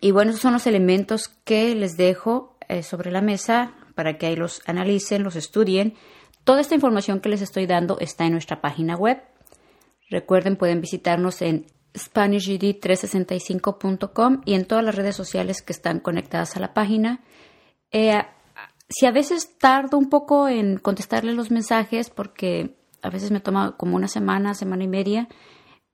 Y 0.00 0.12
bueno, 0.12 0.30
esos 0.30 0.42
son 0.42 0.52
los 0.52 0.66
elementos 0.66 1.28
que 1.44 1.74
les 1.74 1.96
dejo 1.96 2.56
eh, 2.68 2.82
sobre 2.82 3.10
la 3.10 3.20
mesa 3.20 3.74
para 3.94 4.18
que 4.18 4.26
ahí 4.26 4.36
los 4.36 4.60
analicen, 4.66 5.22
los 5.22 5.36
estudien. 5.36 5.94
Toda 6.44 6.60
esta 6.60 6.74
información 6.74 7.20
que 7.20 7.28
les 7.28 7.42
estoy 7.42 7.66
dando 7.66 7.98
está 8.00 8.26
en 8.26 8.32
nuestra 8.32 8.60
página 8.60 8.96
web. 8.96 9.22
Recuerden, 10.10 10.56
pueden 10.56 10.80
visitarnos 10.80 11.40
en 11.42 11.66
SpanishGD365.com 11.94 14.42
y 14.44 14.54
en 14.54 14.66
todas 14.66 14.84
las 14.84 14.94
redes 14.94 15.16
sociales 15.16 15.62
que 15.62 15.72
están 15.72 16.00
conectadas 16.00 16.56
a 16.56 16.60
la 16.60 16.74
página. 16.74 17.24
Eh, 17.90 18.22
si 18.88 19.06
a 19.06 19.12
veces 19.12 19.56
tardo 19.58 19.96
un 19.96 20.10
poco 20.10 20.48
en 20.48 20.78
contestarles 20.78 21.34
los 21.34 21.50
mensajes, 21.50 22.10
porque 22.10 22.76
a 23.02 23.10
veces 23.10 23.30
me 23.30 23.40
toma 23.40 23.76
como 23.76 23.96
una 23.96 24.08
semana, 24.08 24.54
semana 24.54 24.84
y 24.84 24.88
media, 24.88 25.28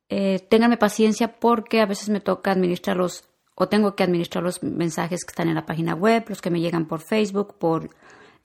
eh, 0.09 0.41
ténganme 0.49 0.77
paciencia 0.77 1.39
porque 1.39 1.81
a 1.81 1.87
veces 1.87 2.09
me 2.09 2.21
toca 2.21 2.51
administrarlos 2.51 3.30
o 3.63 3.69
tengo 3.69 3.95
que 3.95 4.03
administrar 4.03 4.43
los 4.43 4.63
mensajes 4.63 5.23
que 5.23 5.33
están 5.33 5.51
en 5.51 5.55
la 5.55 5.67
página 5.67 5.95
web, 5.95 6.25
los 6.29 6.41
que 6.41 6.49
me 6.49 6.63
llegan 6.63 6.87
por 6.87 7.03
Facebook, 7.03 7.59
por 7.59 7.91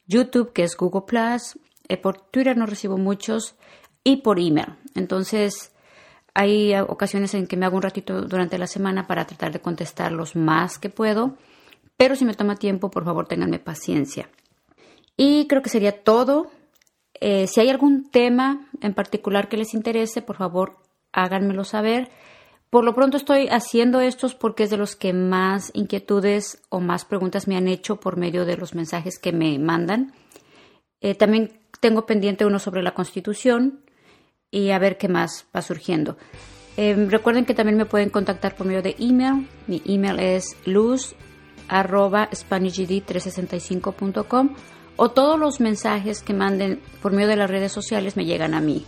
YouTube, 0.05 0.51
que 0.51 0.63
es 0.63 0.75
Google 0.75 1.03
Plus, 1.07 1.57
eh, 1.87 1.95
por 1.95 2.19
Twitter 2.19 2.57
no 2.57 2.65
recibo 2.65 2.97
muchos 2.97 3.55
y 4.03 4.17
por 4.17 4.41
email. 4.41 4.75
Entonces, 4.93 5.71
hay 6.33 6.75
ocasiones 6.75 7.33
en 7.33 7.47
que 7.47 7.55
me 7.55 7.65
hago 7.65 7.77
un 7.77 7.83
ratito 7.83 8.23
durante 8.23 8.57
la 8.57 8.67
semana 8.67 9.07
para 9.07 9.25
tratar 9.25 9.53
de 9.53 9.61
contestar 9.61 10.11
los 10.11 10.35
más 10.35 10.79
que 10.79 10.89
puedo, 10.89 11.37
pero 11.95 12.17
si 12.17 12.25
me 12.25 12.33
toma 12.33 12.57
tiempo, 12.57 12.91
por 12.91 13.05
favor, 13.05 13.25
ténganme 13.25 13.59
paciencia. 13.59 14.29
Y 15.15 15.47
creo 15.47 15.61
que 15.61 15.69
sería 15.69 16.03
todo. 16.03 16.51
Eh, 17.21 17.47
si 17.47 17.61
hay 17.61 17.69
algún 17.69 18.09
tema 18.11 18.67
en 18.81 18.93
particular 18.93 19.47
que 19.47 19.55
les 19.55 19.73
interese, 19.73 20.21
por 20.21 20.35
favor, 20.35 20.75
háganmelo 21.13 21.63
saber. 21.63 22.11
Por 22.75 22.83
lo 22.83 22.91
pronto 22.93 23.15
estoy 23.15 23.47
haciendo 23.47 24.01
estos 24.01 24.35
porque 24.35 24.63
es 24.63 24.69
de 24.69 24.75
los 24.75 24.97
que 24.97 25.13
más 25.13 25.71
inquietudes 25.73 26.61
o 26.67 26.81
más 26.81 27.05
preguntas 27.05 27.47
me 27.47 27.55
han 27.55 27.69
hecho 27.69 28.01
por 28.01 28.17
medio 28.17 28.43
de 28.43 28.57
los 28.57 28.75
mensajes 28.75 29.17
que 29.17 29.31
me 29.31 29.57
mandan. 29.59 30.11
Eh, 30.99 31.15
también 31.15 31.57
tengo 31.79 32.05
pendiente 32.05 32.45
uno 32.45 32.59
sobre 32.59 32.83
la 32.83 32.93
Constitución 32.93 33.79
y 34.51 34.71
a 34.71 34.79
ver 34.79 34.97
qué 34.97 35.07
más 35.07 35.45
va 35.55 35.61
surgiendo. 35.61 36.17
Em, 36.75 37.09
recuerden 37.09 37.45
que 37.45 37.53
también 37.53 37.77
me 37.77 37.85
pueden 37.85 38.09
contactar 38.09 38.57
por 38.57 38.67
medio 38.67 38.81
de 38.81 38.97
email. 38.99 39.47
Mi 39.67 39.81
email 39.85 40.19
es 40.19 40.57
luz 40.65 41.15
365.com 41.69 44.49
o 44.97 45.11
todos 45.11 45.39
los 45.39 45.61
mensajes 45.61 46.21
que 46.21 46.33
manden 46.33 46.81
por 47.01 47.13
medio 47.13 47.29
de 47.29 47.37
las 47.37 47.49
redes 47.49 47.71
sociales 47.71 48.17
me 48.17 48.25
llegan 48.25 48.53
a 48.53 48.59
mí. 48.59 48.85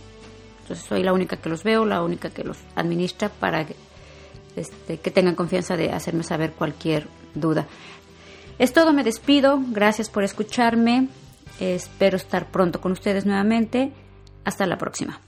Entonces 0.68 0.86
soy 0.86 1.02
la 1.02 1.14
única 1.14 1.38
que 1.38 1.48
los 1.48 1.64
veo, 1.64 1.86
la 1.86 2.02
única 2.02 2.28
que 2.28 2.44
los 2.44 2.58
administra 2.74 3.30
para 3.30 3.64
que, 3.64 3.74
este, 4.54 4.98
que 4.98 5.10
tengan 5.10 5.34
confianza 5.34 5.78
de 5.78 5.92
hacerme 5.92 6.24
saber 6.24 6.52
cualquier 6.52 7.08
duda. 7.34 7.66
Es 8.58 8.74
todo, 8.74 8.92
me 8.92 9.02
despido. 9.02 9.58
Gracias 9.70 10.10
por 10.10 10.24
escucharme. 10.24 11.08
Espero 11.58 12.18
estar 12.18 12.50
pronto 12.50 12.82
con 12.82 12.92
ustedes 12.92 13.24
nuevamente. 13.24 13.92
Hasta 14.44 14.66
la 14.66 14.76
próxima. 14.76 15.22